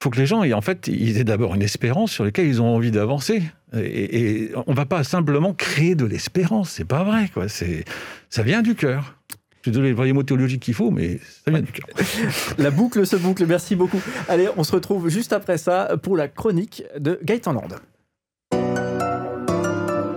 [0.00, 2.62] Il faut que les gens, en fait, ils aient d'abord une espérance sur laquelle ils
[2.62, 3.42] ont envie d'avancer.
[3.74, 6.70] Et, on ne va pas simplement créer de l'espérance.
[6.70, 7.30] C'est pas vrai.
[7.34, 7.46] Quoi.
[7.48, 9.16] Ça vient du cœur.
[9.62, 11.86] Je suis désolé, les mots théologiques qu'il faut, mais ça vient du cœur.
[12.58, 14.00] La boucle se boucle, merci beaucoup.
[14.28, 17.68] Allez, on se retrouve juste après ça pour la chronique de Gaëtan Land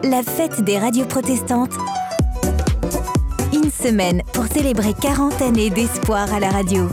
[0.10, 1.74] la fête des radios protestantes.
[3.54, 6.88] Une semaine pour célébrer 40 années d'espoir à la radio.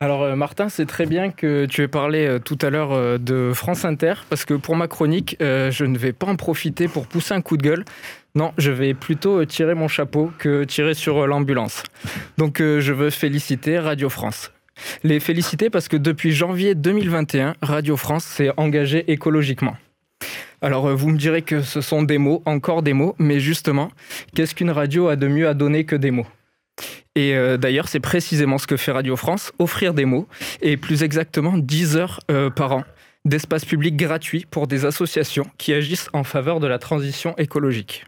[0.00, 3.18] Alors euh, Martin, c'est très bien que tu aies parlé euh, tout à l'heure euh,
[3.18, 7.06] de France Inter, parce que pour ma chronique, je ne vais pas en profiter pour
[7.06, 7.84] pousser un coup de gueule.
[8.34, 11.82] Non, je vais plutôt tirer mon chapeau que tirer sur l'ambulance.
[12.38, 14.50] Donc je veux féliciter Radio France.
[15.04, 19.76] Les féliciter parce que depuis janvier 2021, Radio France s'est engagée écologiquement.
[20.62, 23.90] Alors euh, vous me direz que ce sont des mots, encore des mots, mais justement,
[24.34, 26.26] qu'est-ce qu'une radio a de mieux à donner que des mots?
[27.16, 30.28] Et euh, d'ailleurs, c'est précisément ce que fait Radio France, offrir des mots,
[30.62, 32.84] et plus exactement 10 heures euh, par an
[33.24, 38.04] d'espace public gratuit pour des associations qui agissent en faveur de la transition écologique.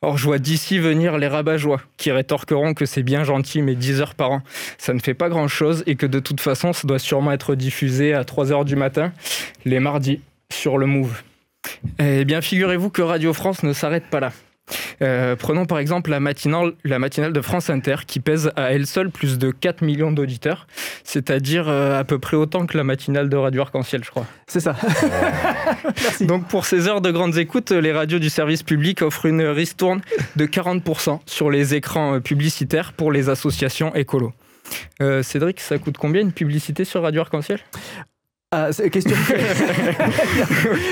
[0.00, 4.00] Or, je vois d'ici venir les rabat-joie qui rétorqueront que c'est bien gentil, mais 10
[4.00, 4.42] heures par an,
[4.78, 8.14] ça ne fait pas grand-chose et que de toute façon, ça doit sûrement être diffusé
[8.14, 9.12] à 3 heures du matin,
[9.64, 10.20] les mardis,
[10.52, 11.22] sur le Move.
[11.98, 14.32] Eh bien, figurez-vous que Radio France ne s'arrête pas là.
[15.02, 18.86] Euh, prenons par exemple la matinale, la matinale de France Inter qui pèse à elle
[18.86, 20.66] seule plus de 4 millions d'auditeurs,
[21.04, 24.26] c'est-à-dire euh, à peu près autant que la matinale de Radio Arc-en-Ciel, je crois.
[24.46, 24.76] C'est ça.
[26.20, 30.00] Donc pour ces heures de grandes écoutes, les radios du service public offrent une ristourne
[30.36, 34.32] de 40% sur les écrans euh, publicitaires pour les associations écolo.
[35.22, 37.58] Cédric, ça coûte combien une publicité sur Radio Arc-en-Ciel?
[38.50, 39.14] Ah, c'est question.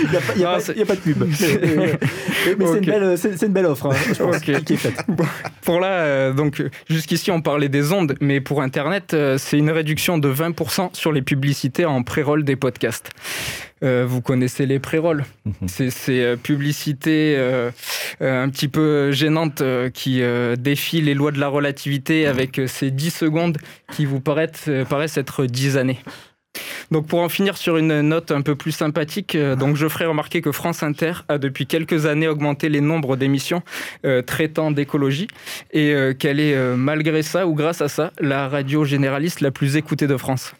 [0.05, 1.25] Il n'y a, a, pas de pub.
[1.25, 2.67] Mais
[3.17, 5.03] c'est une, belle offre, hein, je pense, qui est faite.
[5.63, 9.71] Pour là, euh, donc jusqu'ici on parlait des ondes, mais pour Internet, euh, c'est une
[9.71, 13.09] réduction de 20% sur les publicités en pré-roll des podcasts.
[13.83, 15.25] Euh, vous connaissez les pré-rolls,
[15.67, 17.39] c'est ces publicités
[18.21, 19.63] un petit peu gênantes
[19.95, 20.21] qui
[20.59, 23.57] défient les lois de la relativité avec ces 10 secondes
[23.93, 26.01] qui vous paraissent, paraissent être 10 années.
[26.91, 30.07] Donc pour en finir sur une note un peu plus sympathique, euh, donc je ferai
[30.07, 33.63] remarquer que France Inter a depuis quelques années augmenté les nombres d'émissions
[34.05, 35.29] euh, traitant d'écologie
[35.73, 39.77] et euh, qu'elle est malgré ça ou grâce à ça la radio généraliste la plus
[39.77, 40.55] écoutée de France.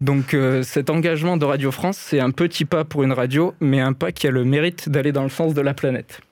[0.00, 3.92] Donc cet engagement de Radio France, c'est un petit pas pour une radio, mais un
[3.92, 6.22] pas qui a le mérite d'aller dans le sens de la planète.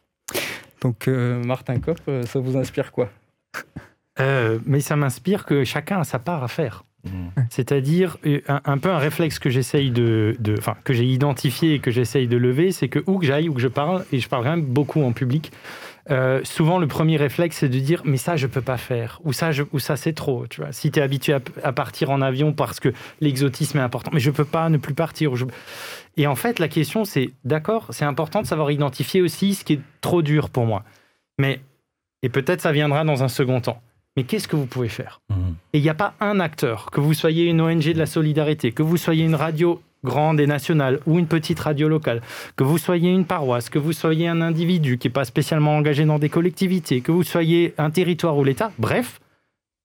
[0.80, 3.10] Donc Martin Kopp, ça vous inspire quoi?
[4.18, 6.84] Mais ça m'inspire que chacun a sa part à faire.
[7.50, 10.36] C'est-à-dire euh, un, peu un réflexe que j'essaye de,
[10.84, 13.60] que j'ai identifié et que j'essaye de lever, c'est que où que j'aille, où que
[13.60, 15.52] je parle, et je parle quand même beaucoup en public,
[16.10, 19.34] euh, souvent le premier réflexe c'est de dire mais ça je peux pas faire ou
[19.34, 20.72] ça ou ça c'est trop tu vois.
[20.72, 24.30] Si tu es habitué à, partir en avion parce que l'exotisme est important mais je
[24.30, 25.32] peux pas ne plus partir
[26.16, 29.74] et en fait la question c'est d'accord c'est important de savoir identifier aussi ce qui
[29.74, 30.82] est trop dur pour moi.
[31.38, 31.60] Mais
[32.22, 33.82] et peut-être ça viendra dans un second temps
[34.18, 35.34] mais qu'est-ce que vous pouvez faire mmh.
[35.74, 38.72] Et il n'y a pas un acteur, que vous soyez une ONG de la solidarité,
[38.72, 42.20] que vous soyez une radio grande et nationale ou une petite radio locale,
[42.56, 46.04] que vous soyez une paroisse, que vous soyez un individu qui n'est pas spécialement engagé
[46.04, 49.20] dans des collectivités, que vous soyez un territoire ou l'État, bref,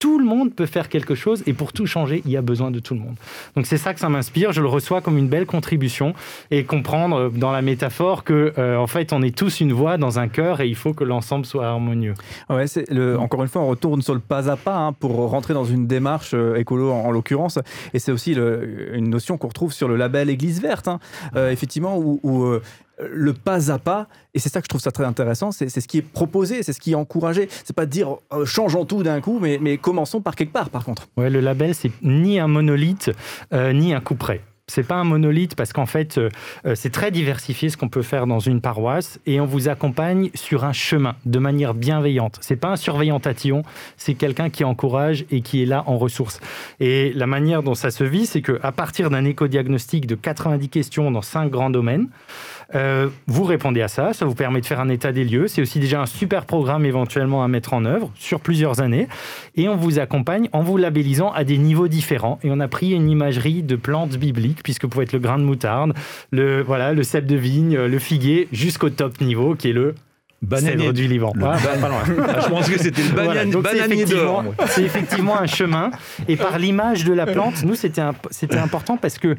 [0.04, 2.72] tout le monde peut faire quelque chose et pour tout changer, il y a besoin
[2.72, 3.16] de tout le monde.
[3.56, 4.52] Donc c'est ça que ça m'inspire.
[4.52, 6.14] Je le reçois comme une belle contribution
[6.52, 9.98] et comprendre euh, dans la métaphore que euh, en fait on est tous une voix
[9.98, 12.16] dans un cœur et il faut que l'ensemble soit harmonieux.
[12.50, 12.86] Ouais, c'est
[13.18, 15.88] encore une fois, on retourne sur le pas à pas hein, pour rentrer dans une
[15.88, 17.58] démarche euh, écolo en, l'occurrence.
[17.94, 21.00] Et c'est aussi une notion qu'on retrouve sur le label Église verte, hein.
[21.34, 22.60] effectivement, où, où
[23.00, 25.88] le pas à pas, et c'est ça que je trouve ça très intéressant, c'est ce
[25.88, 27.50] qui est proposé, c'est ce qui est encouragé.
[27.64, 30.86] C'est pas de dire euh, changeons tout d'un coup, mais, commençons par quelque part, par
[30.86, 31.08] contre.
[31.18, 33.12] Ouais, le label, c'est ni un monolithe,
[33.54, 36.30] euh, ni un coup près c'est pas un monolithe parce qu'en fait, euh,
[36.76, 40.64] c'est très diversifié ce qu'on peut faire dans une paroisse et on vous accompagne sur
[40.64, 42.38] un chemin de manière bienveillante.
[42.42, 43.64] C'est pas un surveillant tatillon,
[43.98, 46.40] c'est quelqu'un qui encourage et qui est là en ressources.
[46.80, 51.12] Et la manière dont ça se vit, c'est qu'à partir d'un éco-diagnostic de 90 questions
[51.12, 52.08] dans cinq grands domaines,
[52.76, 55.48] euh, vous répondez à ça, ça vous permet de faire un état des lieux.
[55.48, 59.08] C'est aussi déjà un super programme éventuellement à mettre en œuvre sur plusieurs années.
[59.56, 62.40] Et on vous accompagne en vous labellisant à des niveaux différents.
[62.44, 65.38] Et on a pris une imagerie de plantes bibliques, puisque vous pouvez être le grain
[65.38, 65.94] de moutarde,
[66.32, 69.96] le, voilà, le cèpe de vigne, le figuier, jusqu'au top niveau, qui est le
[70.44, 71.34] Bananier du Liban.
[71.44, 71.58] Ah,
[72.44, 73.16] je pense que c'était le
[73.64, 74.44] bananier, d'or.
[74.68, 75.92] C'est effectivement un chemin.
[76.28, 78.02] Et par l'image de la plante, nous, c'était
[78.58, 79.38] important parce que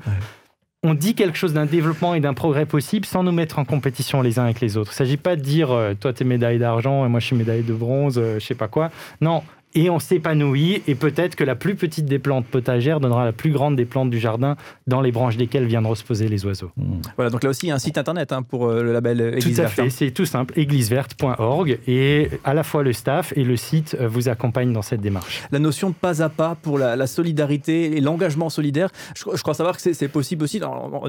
[0.85, 4.21] on dit quelque chose d'un développement et d'un progrès possible sans nous mettre en compétition
[4.21, 4.91] les uns avec les autres.
[4.93, 7.27] Il ne s'agit pas de dire euh, toi, tu es médaille d'argent et moi, je
[7.27, 8.91] suis médaille de bronze, euh, je sais pas quoi.
[9.23, 9.43] Non,
[9.75, 13.51] et on s'épanouit et peut-être que la plus petite des plantes potagères donnera la plus
[13.51, 14.57] grande des plantes du jardin
[14.87, 16.71] dans les branches desquelles viennent reposer les oiseaux.
[16.77, 17.01] Mmh.
[17.17, 19.35] Voilà, donc là aussi, il y a un site internet hein, pour euh, le label
[19.37, 19.89] Église Tout à fait, hein.
[19.91, 24.29] c'est tout simple, égliseverte.org et à la fois le staff et le site euh, vous
[24.29, 25.43] accompagnent dans cette démarche.
[25.51, 29.77] La notion de pas à pas pour la, solidarité et l'engagement solidaire, je, crois savoir
[29.77, 30.61] que c'est possible aussi,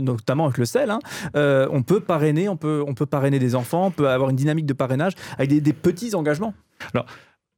[0.02, 0.90] notamment avec le sel.
[0.90, 1.00] Hein.
[1.36, 4.36] Euh, on peut parrainer, on peut, on peut parrainer des enfants, on peut avoir une
[4.36, 6.54] dynamique de parrainage avec des, des petits engagements.
[6.94, 7.06] Alors,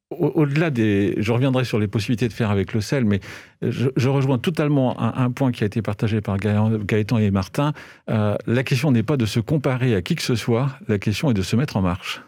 [0.10, 1.16] au-delà des.
[1.18, 3.20] Je reviendrai sur les possibilités de faire avec le sel, mais
[3.62, 7.74] je, rejoins totalement un, point qui a été partagé par Gaëtan et Martin.
[8.10, 11.30] Euh, la question n'est pas de se comparer à qui que ce soit, la question
[11.30, 12.22] est de se mettre en marche.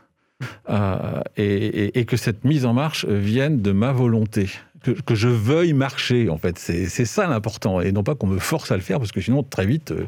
[0.70, 4.50] Euh, et, que cette mise en marche vienne de ma volonté.
[4.84, 6.58] Que, je veuille marcher, en fait.
[6.58, 7.82] C'est ça l'important.
[7.82, 10.06] Et non pas qu'on me force à le faire, parce que sinon, très vite, euh,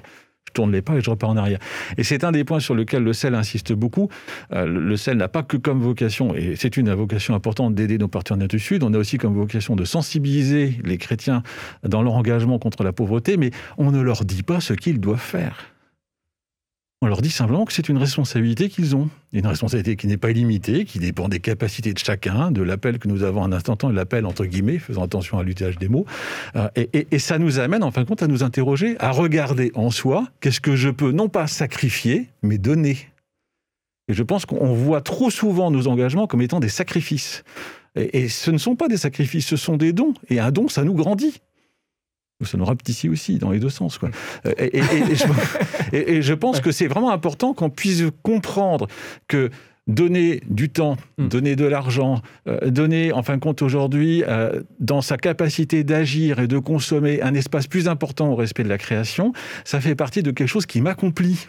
[0.51, 1.59] je tourne les pas et je repars en arrière.
[1.97, 4.09] Et c'est un des points sur lequel le sel insiste beaucoup.
[4.51, 8.09] Euh, le sel n'a pas que comme vocation, et c'est une vocation importante d'aider nos
[8.09, 11.41] partenaires du Sud, on a aussi comme vocation de sensibiliser les chrétiens
[11.83, 15.19] dans leur engagement contre la pauvreté, mais on ne leur dit pas ce qu'ils doivent
[15.19, 15.70] faire.
[17.03, 19.09] On leur dit simplement que c'est une responsabilité qu'ils ont.
[19.33, 23.07] Une responsabilité qui n'est pas illimitée, qui dépend des capacités de chacun, de l'appel que
[23.07, 26.05] nous avons un instant temps, l'appel entre guillemets, faisant attention à l'usage des mots.
[26.55, 29.89] Euh, et, ça nous amène en fin de compte à nous interroger, à regarder en
[29.89, 32.99] soi, qu'est-ce que je peux non pas sacrifier, mais donner.
[34.07, 37.43] Et je pense qu'on voit trop souvent nos engagements comme étant des sacrifices.
[37.95, 40.13] et ce ne sont pas des sacrifices, ce sont des dons.
[40.29, 41.41] Et un don, ça nous grandit
[42.45, 43.97] ça nous ici aussi, dans les deux sens.
[43.97, 44.09] Quoi.
[44.45, 44.51] Euh,
[45.93, 48.87] et, je, pense que c'est vraiment important qu'on puisse comprendre
[49.27, 49.49] que
[49.87, 51.27] donner du temps, hmm.
[51.27, 56.39] donner de l'argent, euh, donner, en fin de compte, aujourd'hui, euh, dans sa capacité d'agir
[56.39, 59.33] et de consommer un espace plus important au respect de la création,
[59.65, 61.47] ça fait partie de quelque chose qui m'accomplit.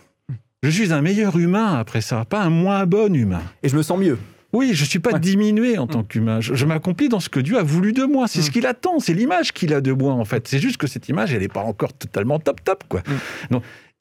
[0.62, 3.42] Je suis un meilleur humain après ça, pas un moins bon humain.
[3.62, 4.18] Et je me sens mieux.
[4.52, 6.06] Oui, je ne suis pas diminué en tant mm.
[6.06, 6.40] qu'humain.
[6.40, 8.28] Je, m'accomplis dans ce que Dieu a voulu de moi.
[8.28, 8.52] C'est ce mm.
[8.52, 8.98] qu'il attend.
[8.98, 10.46] C'est l'image qu'il a de moi, en fait.
[10.48, 13.02] C'est juste que cette image, elle n'est pas encore totalement top, top, quoi.
[13.50, 13.58] Mm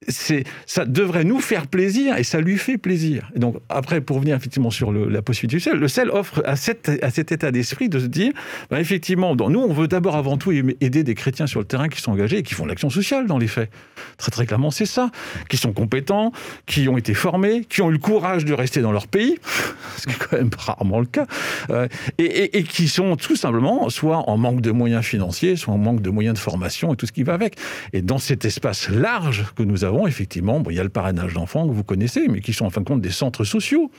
[0.08, 3.30] ça devrait nous faire plaisir et ça lui fait plaisir.
[3.36, 6.56] Et donc, après, pour revenir effectivement sur la possibilité du sel, le sel offre à,
[6.56, 6.88] cet
[7.32, 8.34] état d'esprit de se dire,
[8.72, 12.02] bah, effectivement, nous, on veut d'abord avant tout aider des chrétiens sur le terrain qui
[12.02, 13.70] sont engagés et qui font l'action sociale dans les faits.
[14.18, 15.12] Très, très clairement, c'est ça.
[15.50, 16.32] Qui sont compétents,
[16.66, 19.38] qui ont été formés, qui ont eu le courage de rester dans leur pays,
[19.98, 21.28] ce qui est quand même rarement le cas,
[21.70, 21.88] euh,
[22.18, 26.10] et, qui sont tout simplement soit en manque de moyens financiers, soit en manque de
[26.10, 27.58] moyens de formation et tout ce qui va avec.
[27.94, 31.34] Et dans cet espace large que nous avons, effectivement, bon, il y a le parrainage
[31.34, 33.92] d'enfants que vous connaissez, mais qui sont en fin de compte des centres sociaux.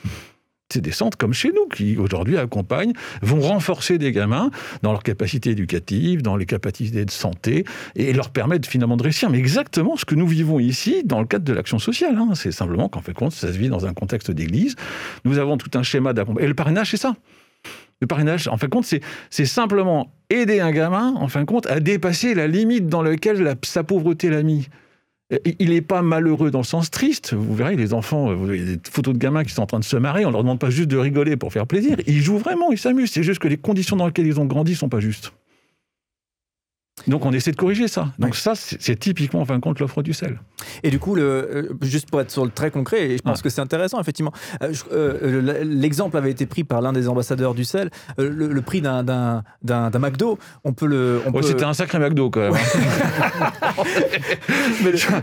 [0.69, 4.49] C'est des centres comme chez nous qui aujourd'hui accompagnent, vont renforcer des gamins
[4.81, 7.63] dans leurs capacités éducatives, dans les capacités de santé
[7.95, 9.29] et leur permettre finalement de réussir.
[9.29, 12.15] Mais exactement ce que nous vivons ici dans le cadre de l'action sociale.
[12.17, 12.29] Hein.
[12.33, 14.75] C'est simplement qu'en fait compte, ça se vit dans un contexte d'église.
[15.25, 16.45] Nous avons tout un schéma d'accompagnement.
[16.45, 17.15] Et le parrainage, c'est ça.
[18.01, 18.85] Le parrainage, en fin de compte,
[19.29, 23.55] c'est simplement aider un gamin, en fin de compte, à dépasser la limite dans laquelle
[23.63, 24.67] sa pauvreté l'a mis.
[25.59, 27.33] Il n'est pas malheureux dans le sens triste.
[27.33, 29.83] Vous verrez, les enfants, vous voyez des photos de gamins qui sont en train de
[29.83, 31.97] se marrer, on leur demande pas juste de rigoler pour faire plaisir.
[32.07, 33.11] Ils jouent vraiment, ils s'amusent.
[33.11, 35.33] C'est juste que les conditions dans lesquelles ils ont grandi sont pas justes.
[37.07, 38.07] Donc on essaie de corriger ça.
[38.19, 40.39] Donc ça, c'est typiquement, en fin de compte, l'offre du sel.
[40.83, 43.41] Et du coup, le, euh, juste pour être sur le très concret, et je pense
[43.41, 44.31] que c'est intéressant, effectivement,
[44.61, 49.43] euh, euh, l'exemple avait été pris par l'un des ambassadeurs du sel, le, prix d'un
[49.99, 51.21] McDo, on peut le...
[51.33, 52.53] Oh, c'était un sacré McDo quand même.
[52.53, 53.81] Hein.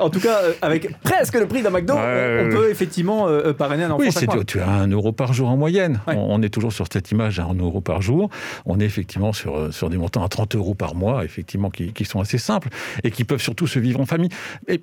[0.00, 4.04] en tout cas, avec presque le prix d'un McDo, on, peut effectivement parrainer un enfant.
[4.04, 6.00] Oui, tu, tu, as un euro par jour en moyenne.
[6.06, 8.30] On, est toujours sur cette image à un euro par jour.
[8.64, 12.20] On est effectivement sur, sur des montants à 30 euros par mois, effectivement, qui, sont
[12.20, 12.68] assez simples
[13.02, 14.30] et qui peuvent surtout se vivre en famille.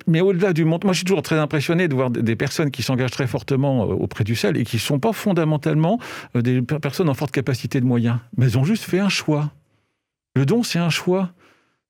[0.06, 2.82] mais au-delà du montant, moi je suis toujours très impressionné de voir des personnes qui
[2.82, 5.98] s'engagent très fortement euh, auprès du sel et qui ne sont pas fondamentalement
[6.36, 9.50] euh, des personnes en forte capacité de moyens, mais elles ont juste fait un choix.
[10.36, 11.30] Le don, c'est un choix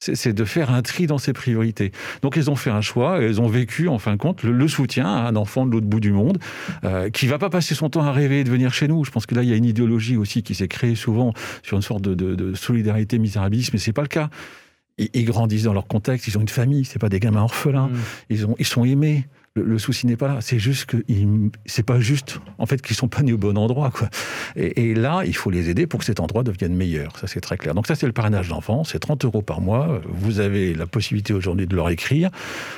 [0.01, 1.93] c'est de faire un tri dans ses priorités.
[2.23, 5.07] Donc, elles ont fait un choix, elles ont vécu, en fin de compte, le, soutien
[5.07, 6.39] à un enfant de l'autre bout du monde,
[6.85, 9.05] euh, qui va pas passer son temps à rêver de venir chez nous.
[9.05, 11.33] Je pense que là, il y a une idéologie aussi qui s'est créée souvent
[11.63, 14.31] sur une sorte de, solidarité misérabilisme, mais c'est pas le cas.
[14.99, 17.99] Ils, grandissent dans leur contexte, ils ont une famille, c'est pas des gamins orphelins, mmh.
[18.31, 19.27] ils, ont, ils sont aimés
[19.57, 20.39] le, souci n'est pas là.
[20.41, 20.97] C'est juste que
[21.67, 24.09] c'est pas juste, en fait, qu'ils sont pas nés au bon endroit, quoi.
[24.57, 27.17] Et, là, il faut les aider pour que cet endroit devienne meilleur.
[27.19, 27.75] Ça, c'est très clair.
[27.75, 28.83] Donc ça, c'est le parrainage d'enfants.
[28.85, 30.01] C'est 30 euros par mois.
[30.09, 32.31] Vous avez la possibilité aujourd'hui de leur écrire.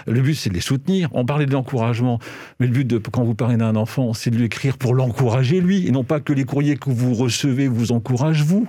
[0.06, 1.08] Le but, c'est de les soutenir.
[1.12, 2.18] On parlait de l'encouragement,
[2.60, 5.60] mais le but de quand vous parrainez un enfant, c'est de lui écrire pour l'encourager
[5.60, 8.68] lui, et non pas que les courriers que vous recevez vous encouragent vous.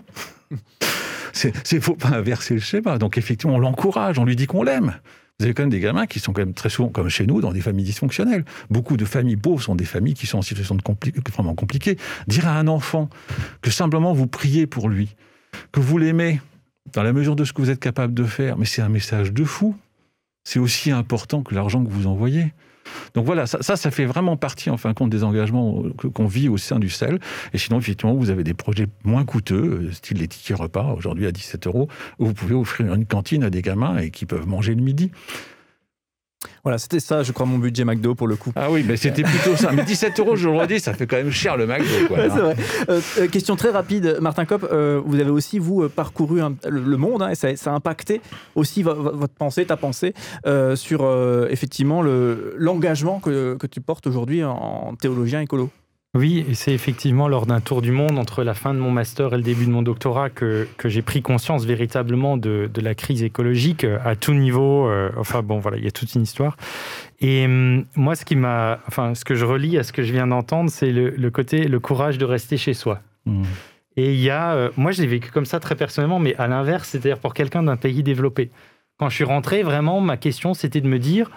[1.34, 2.98] c'est faut pas inverser le schéma.
[2.98, 4.94] Donc effectivement, on l'encourage, on lui dit qu'on l'aime
[5.40, 7.42] vous avez quand même des gamins qui sont quand même très souvent, comme chez nous,
[7.42, 8.44] dans des familles dysfonctionnelles.
[8.72, 11.98] Beaucoup de familles pauvres sont des familles qui sont en situation de compliquée.
[12.26, 13.08] Dire à un enfant
[13.62, 15.16] que simplement vous priez pour lui,
[15.72, 16.42] que vous l'aimez
[16.94, 19.32] dans la mesure de ce que vous êtes capable de faire, mais c'est un message
[19.32, 19.76] de fou.
[20.44, 22.52] C'est aussi important que l'argent que vous envoyez.
[23.14, 25.84] Donc voilà, ça, ça, fait vraiment partie, en fin de compte, des engagements
[26.14, 27.20] qu'on vit au sein du CEL.
[27.54, 31.26] Et sinon, effectivement, vous avez des projets moins coûteux, euh, style les tickets repas, aujourd'hui
[31.26, 31.88] à 17 euros,
[32.20, 35.12] où vous pouvez offrir une cantine à des gamins et qui peuvent manger le midi.
[36.64, 38.52] Voilà, c'était ça, je crois, mon budget McDo pour le coup.
[38.56, 39.72] Ah oui, mais c'était plutôt ça.
[39.72, 41.86] Mais 17 euros, je le redis, ça fait quand même cher le McDo.
[42.10, 42.56] vrai.
[42.90, 47.22] Euh, euh, question très rapide, Martin Kopp, euh, vous avez aussi, vous, parcouru le, monde
[47.22, 48.22] hein, et ça, a impacté
[48.56, 50.14] aussi votre pensée, ta pensée,
[50.76, 55.70] sur effectivement l'engagement que, que, tu portes aujourd'hui en théologien écolo.
[56.16, 59.38] Oui, c'est effectivement lors d'un tour du monde entre la fin de mon master et
[59.38, 63.24] le début de mon doctorat que, que j'ai pris conscience véritablement de, de, la crise
[63.24, 64.88] écologique euh, à tout niveau.
[64.88, 66.58] Euh, enfin bon, voilà, il y a toute une histoire.
[67.20, 70.14] Et hum, moi, ce qui m'a, enfin, ce que je relis à ce que je
[70.14, 73.02] viens d'entendre, c'est le, le, côté, le courage de rester chez soi.
[73.26, 73.44] Mmh.
[73.98, 76.48] Et il y a, euh, moi, je l'ai vécu comme ça très personnellement, mais à
[76.48, 78.50] l'inverse, c'est-à-dire pour quelqu'un d'un pays développé.
[78.98, 81.30] Quand je suis rentré, vraiment, ma question, c'était de me dire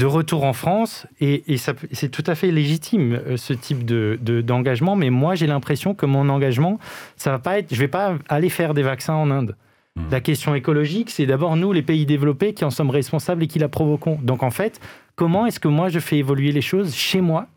[0.00, 4.96] de retour en France, et, c'est tout à fait légitime euh, ce type de, d'engagement,
[4.96, 6.78] mais moi j'ai l'impression que mon engagement,
[7.16, 9.56] ça va pas être, je vais pas aller faire des vaccins en Inde.
[9.96, 10.02] Mmh.
[10.10, 13.58] La question écologique, c'est d'abord nous, les pays développés, qui en sommes responsables et qui
[13.58, 14.18] la provoquons.
[14.22, 14.80] Donc en fait,
[15.16, 17.48] comment est-ce que moi je fais évoluer les choses chez moi,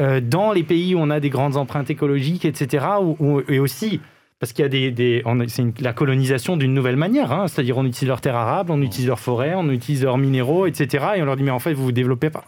[0.00, 2.86] euh, dans les pays où on a des grandes empreintes écologiques, etc.,
[3.48, 4.00] et aussi
[4.44, 7.48] parce qu'il y a des, c'est la colonisation d'une nouvelle manière, hein.
[7.48, 11.02] c'est-à-dire on utilise leurs terres arables, on utilise leurs forêts, on utilise leurs minéraux, etc.
[11.16, 12.44] Et on leur dit mais en fait vous vous développez pas.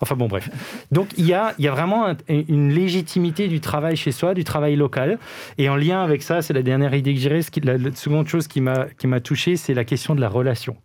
[0.00, 0.50] Enfin bon bref.
[0.90, 4.42] Donc il y a, il y a vraiment une légitimité du travail chez soi, du
[4.42, 5.20] travail local.
[5.58, 7.38] Et en lien avec ça, c'est la dernière idée que j'irai.
[7.62, 10.76] La, la seconde chose qui m'a qui m'a touché, c'est la question de la relation.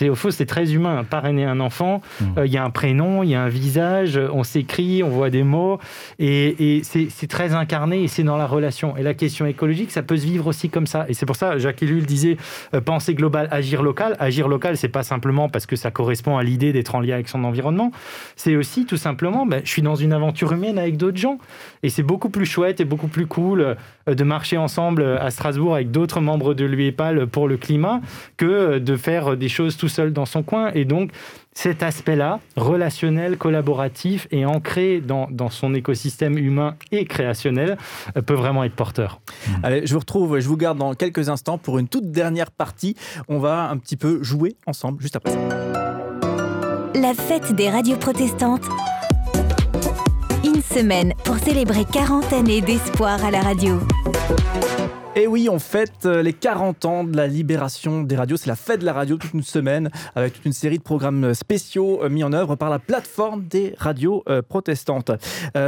[0.00, 1.04] C'est au fond, c'est très humain.
[1.04, 2.24] Parrainer un enfant, mmh.
[2.38, 5.28] euh, il y a un prénom, il y a un visage, on s'écrit, on voit
[5.28, 5.78] des mots,
[6.18, 8.96] et, et c'est très incarné et c'est dans la relation.
[8.96, 11.04] Et la question écologique, ça peut se vivre aussi comme ça.
[11.10, 12.38] Et c'est pour ça, Jacques Ellul disait
[12.72, 14.16] euh, penser global, agir local.
[14.18, 17.28] Agir local, c'est pas simplement parce que ça correspond à l'idée d'être en lien avec
[17.28, 17.92] son environnement.
[18.36, 21.36] C'est aussi tout simplement, ben, je suis dans une aventure humaine avec d'autres gens,
[21.82, 23.76] et c'est beaucoup plus chouette et beaucoup plus cool
[24.08, 28.00] euh, de marcher ensemble à Strasbourg avec d'autres membres de l'UEPAL pour le climat
[28.38, 30.70] que de faire des choses tout seul dans son coin.
[30.74, 31.10] Et donc,
[31.52, 37.76] cet aspect-là, relationnel, collaboratif et ancré dans, son écosystème humain et créationnel,
[38.16, 39.20] euh, peut vraiment être porteur.
[39.20, 39.52] Mmh.
[39.62, 42.96] Allez, je vous retrouve, je vous garde dans quelques instants pour une toute dernière partie.
[43.28, 45.38] On va un petit peu jouer ensemble juste après ça.
[46.94, 48.64] La fête des radios protestantes.
[50.44, 53.78] Une semaine pour célébrer 40 années d'espoir à la radio.
[55.16, 58.36] Et oui, on fête euh, les 40 ans de la libération des radios.
[58.36, 61.34] C'est la fête de la radio toute une semaine avec toute une série de programmes
[61.34, 65.10] spéciaux euh, mis en œuvre par la plateforme des radios euh, protestantes.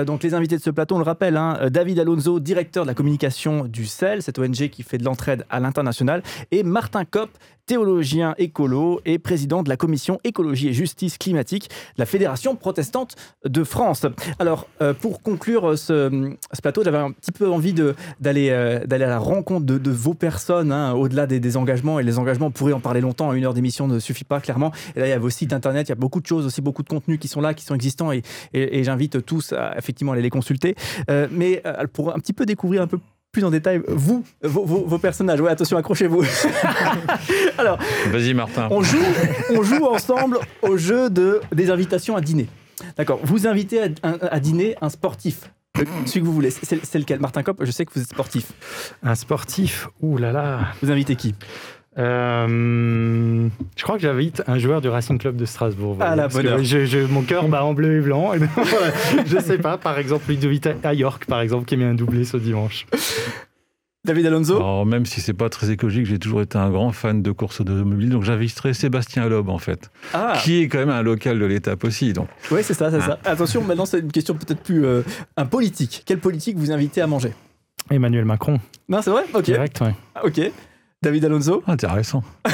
[0.07, 2.95] donc les invités de ce plateau, on le rappelle, hein, David Alonso, directeur de la
[2.95, 6.23] communication du CEL, cette ONG qui fait de l'entraide à l'international,
[6.53, 7.31] et Martin Kopp,
[7.67, 13.17] théologien écolo et président de la commission écologie et justice climatique de la Fédération protestante
[13.45, 14.07] de France.
[14.39, 17.75] Alors, euh, pour conclure ce, plateau, j'avais un petit peu envie
[18.21, 22.01] d'aller euh, d'aller à la rencontre de, vos personnes, hein, au-delà des, engagements.
[22.01, 24.73] Et les engagements, on pourrait en parler longtemps, une heure d'émission ne suffit pas, clairement.
[24.97, 26.61] Et là, il y a vos sites internet, il y a beaucoup de choses, aussi
[26.61, 28.23] beaucoup de contenus qui sont là, qui sont existants, et,
[28.83, 30.75] j'invite tous à effectivement aller les consulter.
[31.11, 32.99] Euh, mais pour un petit peu découvrir un peu
[33.33, 35.41] plus en détail vous, vos, personnages.
[35.41, 36.23] Ouais, attention, accrochez-vous.
[37.59, 37.79] Alors,
[38.09, 38.69] vas-y Martin.
[38.71, 39.03] On joue,
[39.51, 42.47] on joue ensemble au jeu de des invitations à dîner.
[42.99, 43.21] D'accord.
[43.23, 45.51] Vous invitez à, dîner un sportif.
[46.05, 47.21] Celui que vous voulez, c'est lequel?
[47.21, 48.53] Martin Kopp, je sais que vous êtes sportif.
[49.03, 49.89] Un sportif?
[50.03, 51.35] Ouh là là Vous invitez qui?
[51.99, 55.99] Euh, je crois que j'invite un joueur du Racing Club de Strasbourg.
[56.01, 58.33] Ah la bonne je, Mon cœur bat en bleu et blanc.
[59.27, 62.25] je sais pas, par exemple, Ludovic à York, par exemple, qui a mis un doublé
[62.25, 62.87] ce dimanche.
[64.05, 64.57] David Alonso?
[64.57, 67.61] Alors, Même si c'est pas très écologique, j'ai toujours été un grand fan de course
[67.61, 70.39] automobile, donc j'inviterai Sébastien Loeb en fait, ah.
[70.43, 72.13] qui est quand même un local de l'étape aussi.
[72.13, 72.27] Donc.
[72.51, 73.19] Oui, c'est ça, c'est ça.
[73.25, 73.31] Ah.
[73.31, 75.03] Attention, maintenant c'est une question peut-être plus euh,
[75.37, 76.03] un politique.
[76.05, 77.33] Quel politique vous invitez à manger?
[77.91, 78.59] Emmanuel Macron.
[78.89, 79.23] Non, c'est vrai?
[79.35, 79.45] Ok.
[79.45, 79.91] Direct, oui.
[80.17, 80.41] Ah, ok.
[81.03, 82.23] David Alonso Intéressant.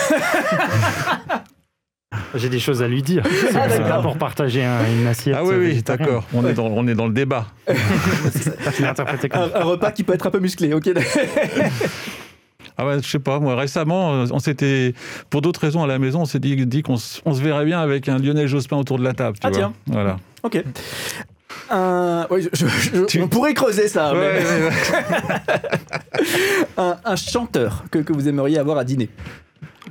[2.34, 3.22] J'ai des choses à lui dire.
[3.54, 5.36] Ah, pour partager une assiette.
[5.38, 6.24] Ah oui, oui, d'accord.
[6.32, 7.46] On, est dans, on est dans le débat.
[7.68, 10.90] un, un, repas qui peut être un peu musclé, ok
[12.78, 14.94] ah ouais, je sais pas, moi récemment, on s'était,
[15.30, 18.08] pour d'autres raisons à la maison, on s'est dit, dit qu'on se verrait bien avec
[18.08, 19.38] un Lionel Jospin autour de la table.
[19.38, 19.72] Tu ah tiens.
[19.86, 20.18] Voilà.
[20.42, 20.62] Ok.
[21.70, 24.12] On pourrait creuser ça.
[26.76, 29.08] un, chanteur que, que, vous aimeriez avoir à dîner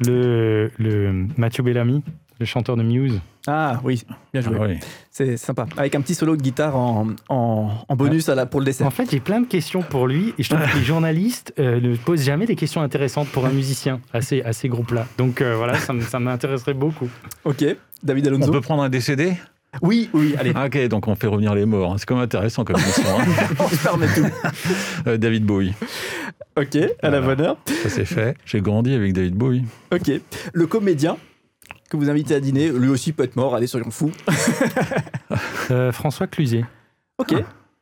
[0.06, 2.04] le, le Mathieu Bellamy,
[2.40, 3.20] le chanteur de Muse.
[3.48, 4.04] Ah oui,
[4.34, 4.58] bien joué.
[4.60, 5.68] Ah C'est sympa.
[5.78, 8.86] Avec un petit solo de guitare en, en, bonus à la, pour le dessert.
[8.86, 11.80] En fait, j'ai plein de questions pour lui et je trouve que les journalistes euh,
[11.80, 15.08] ne posent jamais des questions intéressantes pour un musicien à ces, à ces groupes-là.
[15.18, 17.10] Donc euh, voilà, ça m'intéresserait beaucoup.
[17.46, 17.64] Ok,
[18.04, 18.50] David Alonso.
[18.50, 19.34] On peut prendre un décédé?
[19.82, 20.52] Oui, oui, allez.
[20.56, 21.94] Ah, ok, donc on fait revenir les morts.
[21.94, 21.96] Hein.
[21.98, 23.20] C'est quand même intéressant comme question.
[23.20, 23.26] Hein.
[23.60, 24.26] on se permet tout.
[25.08, 25.74] Euh, David Bowie.
[26.58, 27.58] Ok, à la bonne heure.
[27.84, 28.36] Ça c'est fait.
[28.46, 29.66] J'ai grandi avec David Bowie.
[29.92, 30.12] Ok.
[30.54, 31.18] Le comédien
[31.90, 34.12] que vous invitez à dîner, lui aussi peut être mort, allez, soyons fous.
[35.70, 36.64] Euh, François Cluzet.
[37.18, 37.36] Ok.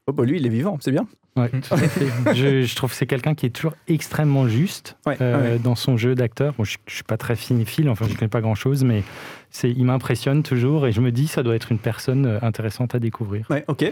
[0.07, 1.05] Oh, bah lui, il est vivant, c'est bien.
[1.37, 1.51] Ouais,
[2.33, 6.53] je, trouve que c'est quelqu'un qui est toujours extrêmement juste euh, dans son jeu d'acteur.
[6.53, 9.03] Bon, je ne suis pas très fil, enfin je ne connais pas grand-chose, mais
[9.49, 12.95] c'est, il m'impressionne toujours et je me dis ça doit être une personne euh, intéressante
[12.95, 13.47] à découvrir.
[13.49, 13.91] Ouais, ok.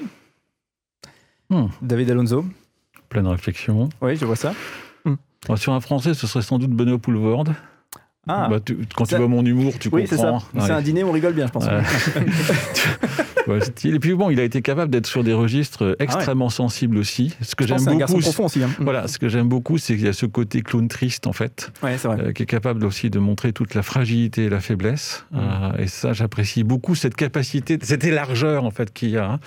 [1.49, 1.65] Hmm.
[1.81, 2.45] David Alonso
[3.09, 3.89] Pleine réflexion.
[4.01, 4.53] Oui, je vois ça.
[5.03, 5.15] Hmm.
[5.57, 7.47] Sur un français, ce serait sans doute Benoît Poulvord.
[8.27, 8.59] Ah, bah,
[8.95, 10.41] quand tu vois mon humour, tu oui, comprends.
[10.59, 11.65] C'est un dîner où on rigole bien, je pense.
[13.83, 17.35] et puis bon, il a été capable d'être sur des registres ah extrêmement sensibles aussi.
[17.41, 18.69] Ce que j'aime beaucoup, aussi, hein.
[18.79, 21.73] voilà, ce que j'aime beaucoup, c'est qu'il y a ce côté clown triste en fait,
[21.83, 25.25] euh, qui est capable aussi de montrer toute la fragilité et la faiblesse.
[25.31, 25.37] Mm.
[25.37, 29.31] Euh, et ça, j'apprécie beaucoup cette capacité, cette largeur en fait qu'il y a.
[29.31, 29.41] Hein.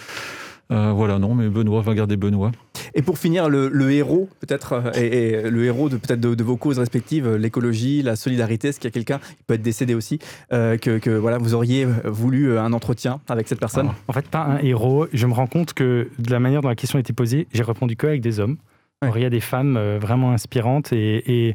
[0.72, 2.50] Euh, voilà, non, mais Benoît, va garder Benoît.
[2.94, 6.78] Et pour finir, le, héros, peut-être, euh, et, le héros de peut-être de, vos causes
[6.78, 10.18] respectives, euh, l'écologie, la solidarité, est-ce qu'il y a quelqu'un qui peut être décédé aussi,
[10.50, 15.06] que, voilà, vous auriez voulu un entretien avec cette personne En fait, pas un héros.
[15.12, 17.62] Je me rends compte que de la manière dont la question a été posée, j'ai
[17.62, 18.56] répondu que avec des hommes.
[19.02, 21.54] il y a des femmes vraiment inspirantes et,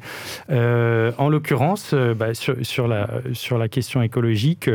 [0.49, 4.70] en l'occurrence, bah, sur, la, sur la question écologique,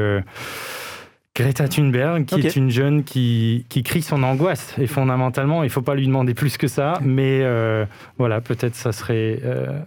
[1.37, 4.75] Greta Thunberg, qui est une jeune qui, qui, crie son angoisse.
[4.79, 6.99] Et fondamentalement, il ne faut pas lui demander plus que ça.
[7.03, 7.85] Mais euh,
[8.17, 9.81] voilà, peut-être ça serait euh,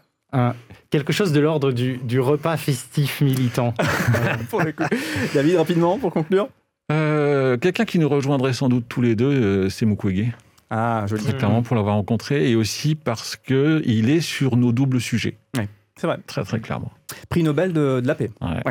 [0.89, 3.73] quelque chose de l'ordre du, repas festif militant.
[5.33, 6.49] David, rapidement, pour conclure
[6.91, 10.31] euh, Quelqu'un qui nous rejoindrait sans doute tous les deux, euh, c'est Mukwege.
[10.69, 11.23] Ah, joli.
[11.23, 15.35] Très clairement pour l'avoir rencontré et aussi parce qu'il est sur nos doubles sujets.
[15.57, 15.63] Oui,
[15.95, 16.19] c'est vrai.
[16.27, 16.91] Très, très clairement.
[17.29, 18.29] Prix Nobel de, la paix.
[18.39, 18.61] Ouais.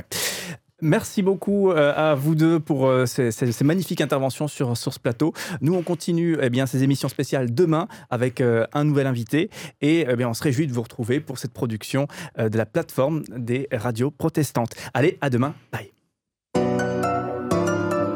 [0.80, 5.32] Merci beaucoup euh, à vous deux pour euh, ces, magnifiques interventions sur, sur ce plateau.
[5.60, 9.50] Nous, on continue eh bien, ces émissions spéciales demain avec euh, un nouvel invité
[9.80, 12.06] et eh bien, on se réjouit de vous retrouver pour cette production
[12.38, 14.74] de la plateforme des radios protestantes.
[14.94, 15.54] Allez, à demain.
[15.72, 15.90] Bye.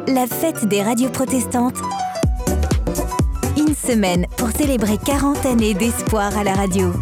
[0.08, 1.78] La fête des radios protestantes.
[3.56, 6.92] Une semaine pour célébrer 40 années d'espoir à la radio.